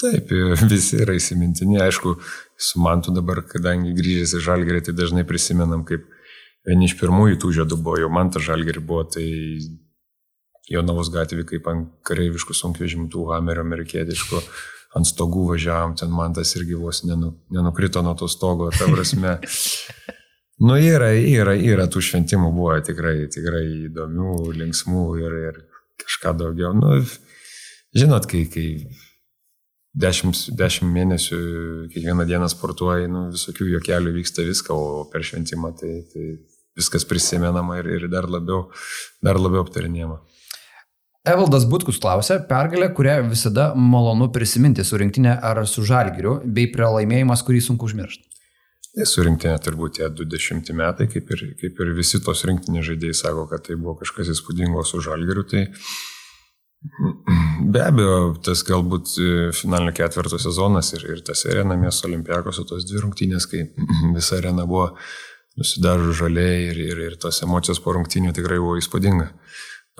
[0.00, 0.30] Taip,
[0.70, 2.14] visi yra įsimintini, aišku,
[2.60, 6.04] su mantu dabar, kadangi grįžęs į Žalgerį, tai dažnai prisimenam, kaip
[6.68, 9.24] vieni iš pirmųjų tų žiedų buvo, jau man tas Žalgerį buvo, tai
[10.70, 14.42] Jonavos gatvė, kaip ant kareiviškų sunkvežimių, tų Hamerio amerikietiškų,
[14.98, 19.38] ant stogų važiavam, ten man tas irgi vos nenu, nenukrito nuo to stogo, ta prasme.
[20.60, 25.60] Nu, yra, yra, yra tų šventimų buvo tikrai, tikrai įdomių, linksmų ir, ir
[26.02, 26.74] kažką daugiau.
[26.76, 26.98] Nu,
[27.96, 28.66] žinot, kai, kai
[29.94, 31.40] dešimt, dešimt mėnesių
[31.92, 36.26] kiekvieną dieną sportuoji, nu, visokių jokelių vyksta viską, o per šventimą tai, tai
[36.78, 38.68] viskas prisimenama ir, ir dar labiau,
[39.22, 40.20] dar labiau aptarinėjama.
[41.28, 47.42] Evaldas Butkus klausia, pergalę, kurią visada malonu prisiminti su rinktinė ar su Žalgiriu, bei pralaimėjimas,
[47.44, 48.24] kurį sunku užmiršti.
[48.90, 53.18] Tai su rinktinė turbūt tie 20 metai, kaip ir, kaip ir visi tos rinktinės žaidėjai
[53.20, 55.66] sako, kad tai buvo kažkas įspūdingo su Žalgiriu, tai
[56.80, 62.86] Be abejo, tas galbūt e, finalinio ketvirto sezonas ir, ir tas arena miesto olimpiakos, tos
[62.88, 63.66] dvi rungtynės, kai
[64.16, 64.86] visa arena buvo
[65.60, 69.28] nusidažu žaliai ir, ir, ir tos emocijos po rungtynių tikrai buvo įspūdinga.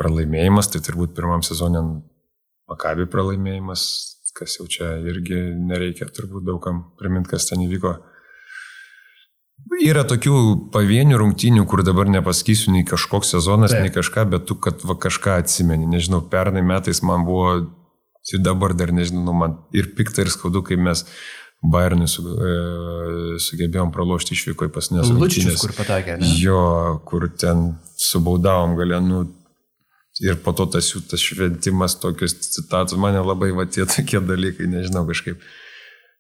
[0.01, 1.85] Pralaimėjimas, tai turbūt pirmam sezonė
[2.71, 3.83] Makabi pralaimėjimas,
[4.39, 7.97] kas jau čia irgi nereikia turbūt daugam priminti, kas ten įvyko.
[9.79, 10.37] Yra tokių
[10.75, 13.85] pavienių rungtynių, kur dabar nepasakysiu nei kažkoks sezonas, Taip.
[13.87, 15.87] nei kažką, bet tu, kad va, kažką atsimeni.
[15.89, 17.53] Nežinau, pernai metais man buvo,
[18.33, 21.05] ir dabar dar nežinau, nu, man ir pikta, ir skaudu, kai mes
[21.61, 22.53] Bayernui su, e,
[23.45, 26.29] sugebėjom pralošti išvyko į pasnės Lučičius, kur patakė, ne?
[26.41, 26.63] Jo,
[27.05, 29.27] kur ten subaudavom galę, nu,
[30.25, 34.71] ir po to tas jų tas šventimas, tokius citatus, mane labai va tie tokie dalykai,
[34.73, 35.45] nežinau, kažkaip.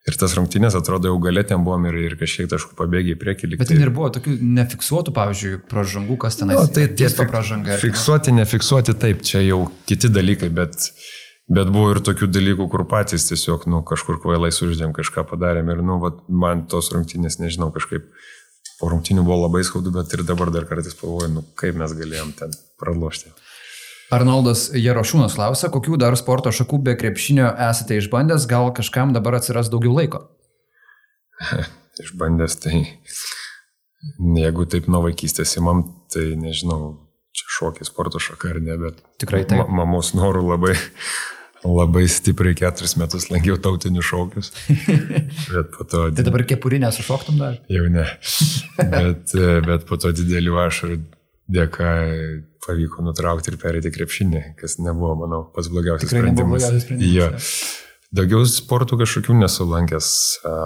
[0.08, 3.50] Ir tas rungtynės atrodo jau galėtėm buvom ir, ir kažkiek taškų pabėgiai priekį.
[3.58, 7.24] Bet tai- ten ir buvo tokių nefiksuotų, pavyzdžiui, pražangų, kas ten Nu, tai tie tiesto
[7.26, 7.76] fik- pražanga.
[7.82, 10.72] Fiksuoti, nefiksuoti, taip, čia jau kiti dalykai, bet,
[11.52, 15.82] bet buvo ir tokių dalykų, kur patys tiesiog, nu, kažkur kvailai suždėm, kažką padarėm ir,
[15.84, 18.08] nu, vat, man tos rungtynės, nežinau, kažkaip
[18.80, 22.32] po rungtynių buvo labai skaudu, bet ir dabar dar kartais pagalvoju, nu, kaip mes galėjom
[22.40, 23.28] ten pralošti.
[24.10, 29.70] Arnoldas Jarošūnas klausia, kokių dar sporto šakų be krepšinio esate išbandęs, gal kažkam dabar atsiras
[29.70, 30.24] daugiau laiko?
[32.04, 32.80] Išbandęs, tai
[34.40, 36.96] jeigu taip nuo vaikystės įmam, tai nežinau,
[37.36, 39.62] čia šokiai sporto šaka ar ne, bet Tikrai taip.
[39.62, 40.74] ma mamos norų labai,
[41.62, 44.50] labai stipriai keturis metus lankiau tautinius šokius.
[45.52, 46.06] Bet po to...
[46.16, 47.60] Tai dabar kepurinę sušoktum dar?
[47.70, 48.06] Jau ne.
[48.94, 49.34] Bet,
[49.66, 51.02] bet po to didelių ašarų
[51.50, 51.90] dėka
[52.66, 56.50] pavyko nutraukti ir perėti krepšinį, kas nebuvo, manau, pats blogiausias Tikrai sprendimas.
[56.62, 57.30] blogiausias sprendimas, Jo.
[58.10, 60.08] Daugiau sportų kažkokių nesulankęs.
[60.44, 60.56] a,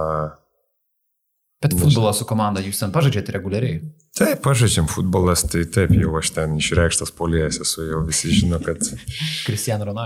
[1.65, 3.79] Bet futbolą su komanda jūs ten pažaidžiate reguliariai.
[4.15, 8.85] Taip, pažaidžiam futbolas, tai taip, jau aš ten išreikštas polijas esu, jau visi žino, kad,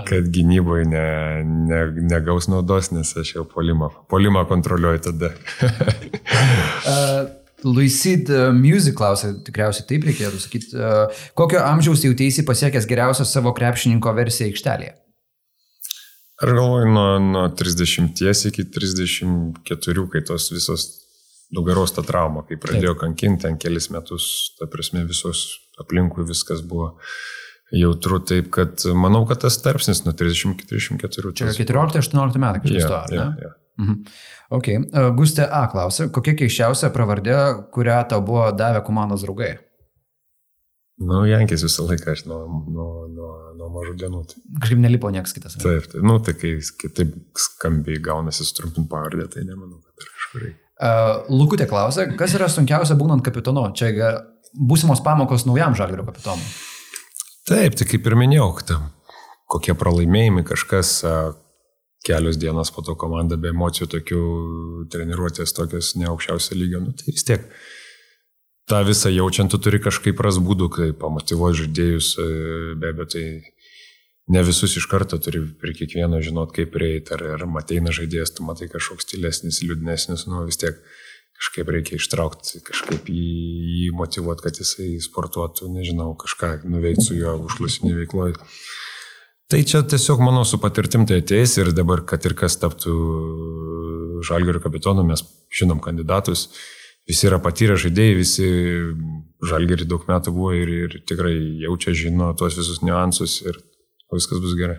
[0.07, 1.03] kad gynyboje ne,
[1.43, 5.33] ne, negaus naudos, nes aš jau polimą, polimą kontroliuoju tada.
[7.67, 13.53] Luisid uh, Music klausia, tikriausiai taip reikėtų sakyti, uh, kokio amžiaus jautėsi pasiekęs geriausią savo
[13.57, 14.95] krepšininko versiją aikštelėje?
[16.39, 20.85] Aš galvoju, nuo, nuo 30 iki 34, kai tos visos
[21.55, 23.01] nugaros ta trauma, kai pradėjo Taip.
[23.03, 24.29] kankinti ten kelis metus,
[24.59, 26.93] ta prasme visos aplinkui viskas buvo
[27.75, 31.33] jautru, taip kad manau, kad tas tarpsnis nuo 30 iki 34.
[31.41, 33.57] Čia 14-18 metai, kaip yeah, to, yeah, yeah.
[33.79, 33.95] Mhm.
[34.55, 34.69] Ok.
[35.15, 37.39] Gustė A klausė, kokia keiščiausia pravardė,
[37.73, 39.55] kurią tau buvo davę komandos draugai?
[40.99, 44.23] Nu, Jankis visą laiką, aš nuo, nuo, nuo, nuo mažų dienų.
[44.27, 44.41] Tai.
[44.65, 45.55] Kažkaip nelipo niekas kitas.
[45.55, 45.63] Ne?
[45.63, 50.49] Taip, tai, nu, tai kai kitaip skambiai gaunasi sutrumpint pavardę, tai nemanau, kad kažkur.
[50.79, 53.63] Uh, Lukutė klausė, kas yra sunkiausia būnant kapitonu?
[53.79, 54.11] Čia
[54.59, 56.51] būsimos pamokos naujam žalgerio kapitonui.
[57.47, 58.91] Taip, tai kaip ir minėjau, tam,
[59.49, 60.97] kokie pralaimėjimai, kažkas,
[62.05, 64.23] kelios dienos po to komanda be emocijų, tokių
[64.93, 67.45] treniruotės, tokios ne aukščiausio lygio, nu, tai vis tiek
[68.69, 72.27] tą visą jaučiant, tu turi kažkaip ras būdų, kaip pamotivuoti žaidėjus, e,
[72.79, 73.25] be abejo, tai
[74.29, 78.45] ne visus iš karto turi prie kiekvieno žinot, kaip prieiti, ar, ar mateina žaidėjas, tu
[78.47, 80.77] matai kažkoks stilesnis, liūdnesnis, nu vis tiek
[81.39, 83.27] kažkaip reikia ištraukti, kažkaip jį,
[83.79, 88.35] jį motivuoti, kad jisai sportuotų, nežinau, kažką nuveikti su juo užklasinį veikloje.
[89.49, 92.93] Tai čia tiesiog, manau, su patirtim tai ateis ir dabar, kad ir kas taptų
[94.27, 95.23] žalgerio kapitonu, mes
[95.57, 96.51] žinom kandidatus,
[97.09, 98.49] visi yra patyrę žaidėjai, visi
[99.49, 101.33] žalgerį daug metų buvo ir, ir tikrai
[101.63, 103.57] jaučia, žino tuos visus niuansus ir
[104.13, 104.77] viskas bus gerai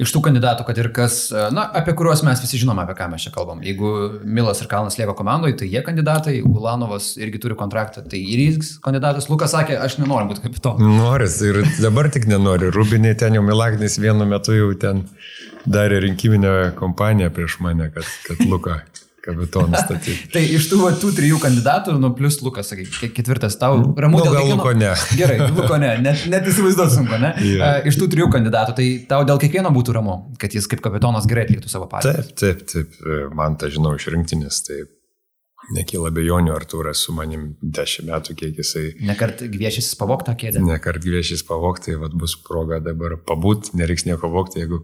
[0.00, 1.18] iš tų kandidatų, kad ir kas,
[1.54, 3.60] na, apie kuriuos mes visi žinome, apie ką mes čia kalbam.
[3.64, 3.90] Jeigu
[4.24, 8.76] Milas ir Kalnas lieka komandoje, tai jie kandidatai, Ulanovas irgi turi kontraktą, tai ir jis
[8.84, 9.28] kandidatas.
[9.32, 10.92] Lukas sakė, aš nenoriu būti kapitonu.
[11.00, 12.72] Noris ir dabar tik nenori.
[12.74, 15.04] Rubinė ten jau Milagnis vienu metu jau ten
[15.68, 18.80] darė rinkiminę kompaniją prieš mane, kad, kad Luka
[19.24, 20.28] kapitoną statyti.
[20.34, 24.26] tai iš tų, va, tų trijų kandidatų, nu, plus Lukas, sakai, ketvirtas tau, ramu nu,
[24.26, 24.58] dėl kiekvieno.
[24.58, 24.92] Luko ne.
[25.20, 27.34] Gerai, Luko ne, net, net įsivaizduoti sunku, ne?
[27.44, 27.82] Yeah.
[27.90, 31.46] Iš tų trijų kandidatų, tai tau dėl kiekvieno būtų ramu, kad jis kaip kapitonas gerai
[31.48, 32.24] atliktų savo pareigą.
[32.32, 32.96] Taip, taip, taip,
[33.36, 34.96] man tą žinau iš rinktinės, taip.
[35.70, 38.86] Nekyla bejonių, Artūras su manim dešimt metų, kiek jisai.
[39.06, 40.62] Nekart gviešisis pavogtą kėdę.
[40.66, 44.80] Nekart gviešisis pavogti, tai bus proga dabar pabūt, nereiks nieko vogti, jeigu,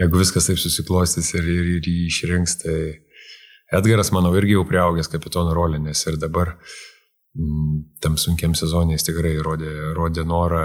[0.00, 2.78] jeigu viskas taip susiklostys ir, ir, ir jį išrinks, tai
[3.70, 6.56] Edgaras, manau, irgi jau prieaugęs kapitono rolę, nes ir dabar
[7.38, 10.64] mm, tam sunkiam sezoniais tikrai rodė, rodė norą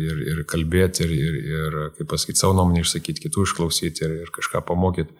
[0.00, 4.32] ir, ir kalbėti, ir, ir, ir kaip pasakyti, savo nuomonę išsakyti, kitų išklausyti ir, ir
[4.32, 5.12] kažką pamokyti.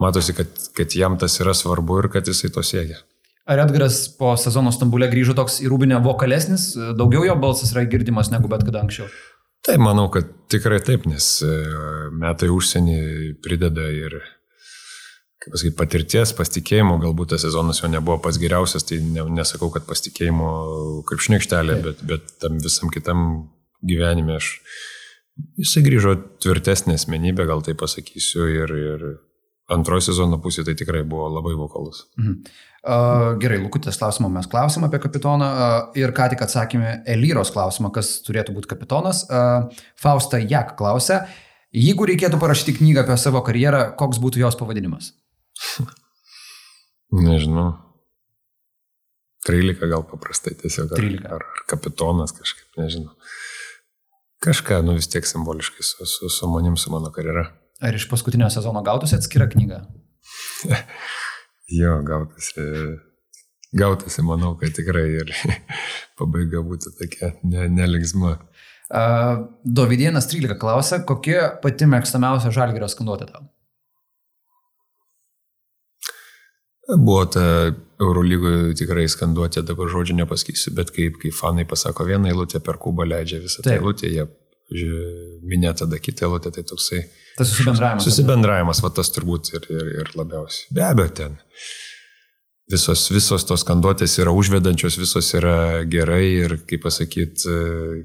[0.00, 2.98] Matosi, kad, kad jam tas yra svarbu ir kad jisai to siekia.
[3.46, 8.32] Ar Edgaras po sezono Stambulė grįžo toks į rūbinę vokalesnis, daugiau jo balsas yra girdimas
[8.32, 9.06] negu bet kada anksčiau?
[9.66, 11.52] Tai manau, kad tikrai taip, nes e,
[12.14, 12.98] metai užsienį
[13.44, 14.18] prideda ir,
[15.46, 19.86] kaip pasakyti, patirties, pasitikėjimo, galbūt tas sezonas jo nebuvo pats geriausias, tai ne, nesakau, kad
[19.86, 20.48] pasitikėjimo
[21.06, 23.20] kaip šnekštelė, bet, bet tam visam kitam
[23.86, 24.56] gyvenime aš,
[25.60, 29.04] jisai grįžo tvirtesnė asmenybė, gal tai pasakysiu, ir, ir
[29.70, 32.08] antrojo sezono pusė tai tikrai buvo labai vokalus.
[32.18, 32.40] Mhm.
[32.86, 37.90] Uh, gerai, Lukutės klausimą mes klausim apie kapitoną uh, ir ką tik atsakėme Elyros klausimą,
[37.94, 39.24] kas turėtų būti kapitonas.
[39.26, 41.24] Uh, Fausta Jak klausė,
[41.74, 45.10] jeigu reikėtų parašyti knygą apie savo karjerą, koks būtų jos pavadinimas?
[47.26, 47.72] Nežinau.
[49.46, 50.90] 13 gal paprastai tiesiog.
[50.90, 51.28] Ar, 13.
[51.30, 53.14] Ar, ar kapitonas kažkaip, nežinau.
[54.42, 57.46] Kažką, nu vis tiek simboliškai su, su, su manim, su mano karjera.
[57.80, 59.84] Ar iš paskutinio sezono gautųsi atskira knyga?
[61.80, 62.66] jo, gautųsi.
[63.76, 65.32] Gautųsi, manau, kad tikrai ir
[66.18, 68.36] pabaiga būtų tokia nelinksma.
[68.86, 73.48] Uh, Dovydienas 13 klausia, kokia pati mėgstamiausia žalgerio skanduotė tau?
[76.94, 77.42] Buvo ta
[78.00, 83.06] Eurolygoje tikrai skanduotė, dabar žodžių nepasakysiu, bet kaip, kai fanai pasako vieną eilutę per kubą
[83.08, 84.26] leidžia visą tą eilutę, jie
[85.46, 87.02] minė tada kitą eilutę, tai toksai.
[87.38, 88.06] Tas susibendravimas.
[88.06, 90.70] Susibendravimas, va tas turbūt ir, ir, ir labiausiai.
[90.76, 91.36] Be abejo, ten.
[92.70, 97.56] Visos, visos tos skanduotės yra užvedančios, visos yra gerai ir, kaip pasakyti,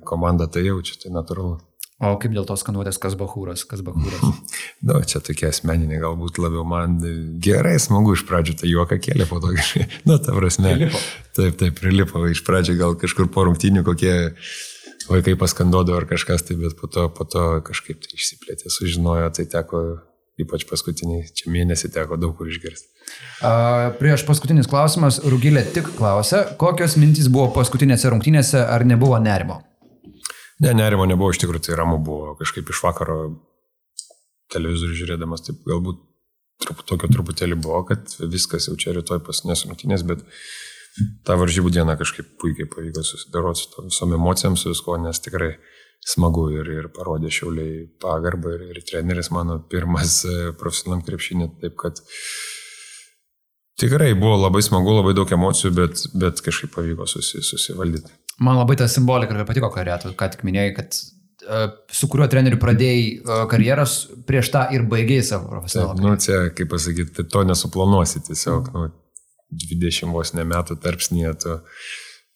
[0.05, 1.57] komanda tai jaučia, tai natūralu.
[2.01, 4.23] O kaip dėl tos skanduotės, kas bahūras, kas bahūras?
[4.25, 4.31] Na,
[4.89, 6.97] nu, čia tokie asmeniniai, galbūt labiau man
[7.43, 9.93] gerai, smagu iš pradžių tą juoką kėlė po to kažkaip.
[10.09, 10.73] Na, nu, ta prasme.
[10.79, 11.01] Prilipo.
[11.37, 12.23] Taip, taip, prilipo.
[12.31, 14.15] Iš pradžių gal kažkur po rungtynių kokie
[15.11, 19.45] vaikai paskanduodavo ar kažkas, tai bet po to, po to kažkaip tai išsiplėtė, sužinojo, tai
[19.53, 19.85] teko,
[20.41, 22.89] ypač paskutiniai, čia mėnesį teko daug kur išgirsti.
[23.41, 29.61] Uh, prieš paskutinis klausimas, Rugilė tik klausė, kokios mintys buvo paskutinėse rungtynėse, ar nebuvo nerimo?
[30.61, 32.35] Ne, nerimo nebuvo, iš tikrųjų tai ramu buvo.
[32.39, 33.17] Kažkaip iš vakaro
[34.53, 36.01] televizorių žiūrėdamas, taip galbūt
[36.61, 40.21] trup, tokio truputėlį buvo, kad viskas jau čia rytoj pasinės rungtynės, bet
[41.25, 45.55] tą varžybų dieną kažkaip puikiai pavyko susidaroti su visom emocijom, su visko, nes tikrai
[46.13, 51.77] smagu ir, ir parodė šiauliai pagarbą ir, ir treneris mano pirmas e, profesionaliam krepšinį, taip
[51.81, 52.01] kad
[53.81, 58.13] Tikrai buvo labai smagu, labai daug emocijų, bet, bet kažkaip pavyko susi, susivaldyti.
[58.39, 62.59] Man labai ta simbolika ir patiko karjetų, ką tik minėjai, kad uh, su kuriuo treneriu
[62.61, 65.97] pradėjai uh, karjeras, prieš tą ir baigėjai savo profesionalą.
[66.01, 68.87] Nu, čia, kaip pasakyti, to nesuplanuosi tiesiog, nu,
[69.51, 71.57] 20 vos ne metų tarpsnėje tu,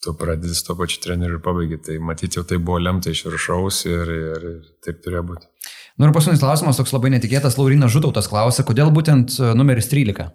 [0.04, 1.80] tu pradedi su to pačiu treneriu ir pabaigi.
[1.88, 4.48] Tai matyti jau tai buvo lemta iš viršaus ir, ir
[4.86, 5.52] taip turėjo būti.
[5.96, 10.28] Nu ir paskutinis klausimas, toks labai netikėtas, Laurinas Žutautas klausė, kodėl būtent numeris 13?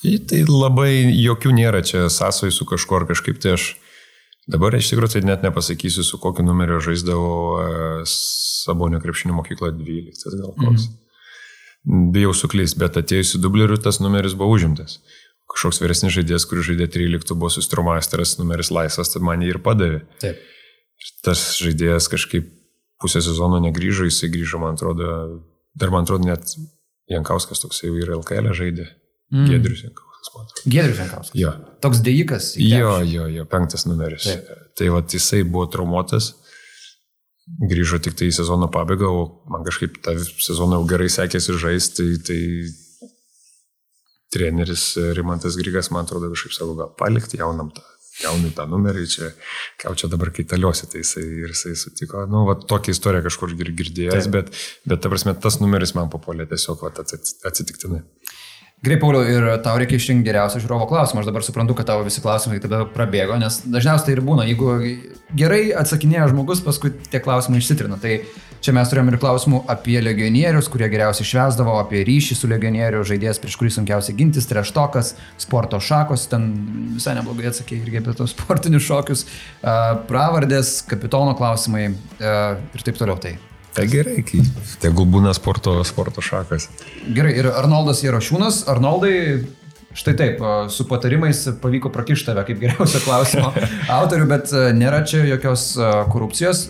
[0.00, 3.74] Tai labai jokių nėra čia sąsojų su kažkuo ar kažkaip tai aš
[4.50, 7.64] dabar iš tikrųjų tai net nepasakysiu, su kokiu numeriu žaisdavau e,
[8.08, 10.88] Sabonio krepšinio mokykloje 12 gal koks.
[10.88, 12.08] Mhm.
[12.14, 14.98] Bijau suklysti, bet atėjusi dubleriu tas numeris buvo užimtas.
[15.50, 20.02] Kažkoks vyresnis žaidėjas, kuris žaidė 13, buvo sustrumasteras, numeris laisvas, tad man jį ir padavė.
[20.22, 20.40] Taip.
[21.00, 22.50] Ir tas žaidėjas kažkaip
[23.00, 25.08] pusę sezono negryžo, jisai grįžo, man atrodo,
[25.74, 26.52] dar man atrodo net
[27.10, 28.86] Jankauskas toksai ir LKL žaidė.
[29.30, 29.46] Mm.
[29.50, 30.64] Gedrius Jankauskas, man atrodo.
[30.74, 31.38] Gedrius Jankauskas.
[31.38, 31.52] Jo.
[31.84, 32.50] Toks dėjikas.
[32.62, 34.26] Jo, jo, jo, penktas numeris.
[34.26, 34.50] Taip.
[34.78, 36.32] Tai va, jisai buvo traumuotas,
[37.70, 42.08] grįžo tik tai į sezono pabaigą, o man kažkaip tą sezoną jau gerai sekėsi žaisti,
[42.26, 42.40] tai,
[43.06, 43.14] tai
[44.34, 47.86] treneris Rimantas Grygas, man atrodo, kažkaip savo gal palikti jaunam tą
[48.20, 49.30] jaunai tą numerį, čia,
[49.80, 54.28] ką čia dabar kaitaliosi, tai jisai, ir jisai sutiko, nu, va, tokią istoriją kažkur girdėjęs,
[54.34, 54.52] bet,
[54.84, 58.02] bet, ta prasme, tas numeris man papuolė tiesiog va, atsitiktinai.
[58.80, 61.20] Gerai, Pauliau, ir tau reikia išrinkti geriausią žiūrovo klausimą.
[61.20, 64.46] Aš dabar suprantu, kad tavo visi klausimai tada prabėgo, nes dažniausiai tai ir būna.
[64.48, 64.70] Jeigu
[65.36, 67.98] gerai atsakinėja žmogus, paskui tie klausimai išsitrina.
[68.00, 68.14] Tai
[68.64, 73.42] čia mes turėjome ir klausimų apie legionierius, kurie geriausiai švesdavo, apie ryšį su legionieriu, žaidėjas,
[73.44, 75.12] prieš kurį sunkiausiai gintis, treštokas,
[75.44, 76.48] sporto šakos, ten
[76.96, 79.28] visai neblogai atsakė irgi apie tos sportinius šokius,
[80.08, 83.20] pravardės, kapitono klausimai ir taip toliau.
[83.20, 83.36] Tai
[83.76, 84.18] Tai gerai,
[84.82, 86.68] tegul būna sporto, sporto šakas.
[87.14, 89.14] Gerai, ir Arnoldas Jarošiūnas, Arnoldai,
[89.94, 90.42] štai taip,
[90.74, 93.52] su patarimais pavyko prakišti tave kaip geriausio klausimo
[93.98, 95.72] autorių, bet nėra čia jokios
[96.12, 96.64] korupcijos.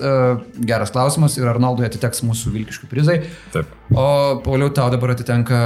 [0.61, 3.21] Geras klausimas ir Arnoldui atiteks mūsų Vilkiškių prizai.
[3.55, 3.73] Taip.
[3.93, 4.09] O
[4.45, 5.61] Pauliau, tau dabar atitenka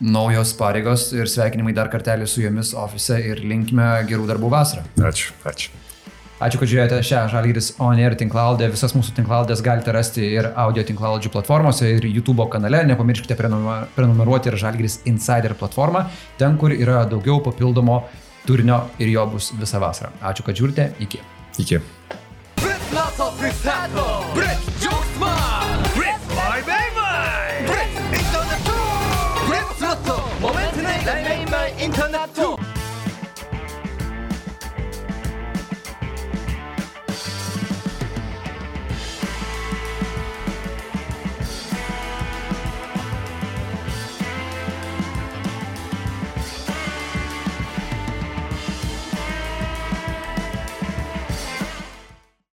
[0.00, 4.86] naujos pareigos ir sveikinimai dar kartelį su jumis ofise ir linkime gerų darbų vasarą.
[5.10, 5.76] Ačiū, ačiū.
[6.40, 8.70] Ačiū, kad žiūrėjote šią Žalgiris On Air tinklaldę.
[8.72, 12.80] Visas mūsų tinklaldės galite rasti ir audio tinklaldžių platformose, ir YouTube kanale.
[12.88, 16.06] Nepamirškite prenumeruoti ir Žalgiris Insider platformą,
[16.40, 18.06] ten, kur yra daugiau papildomo
[18.48, 20.14] turinio ir jo bus visą vasarą.
[20.32, 20.94] Ačiū, kad žiūrite.
[21.04, 21.20] Iki.
[21.60, 21.82] Iki.
[23.60, 25.59] Internet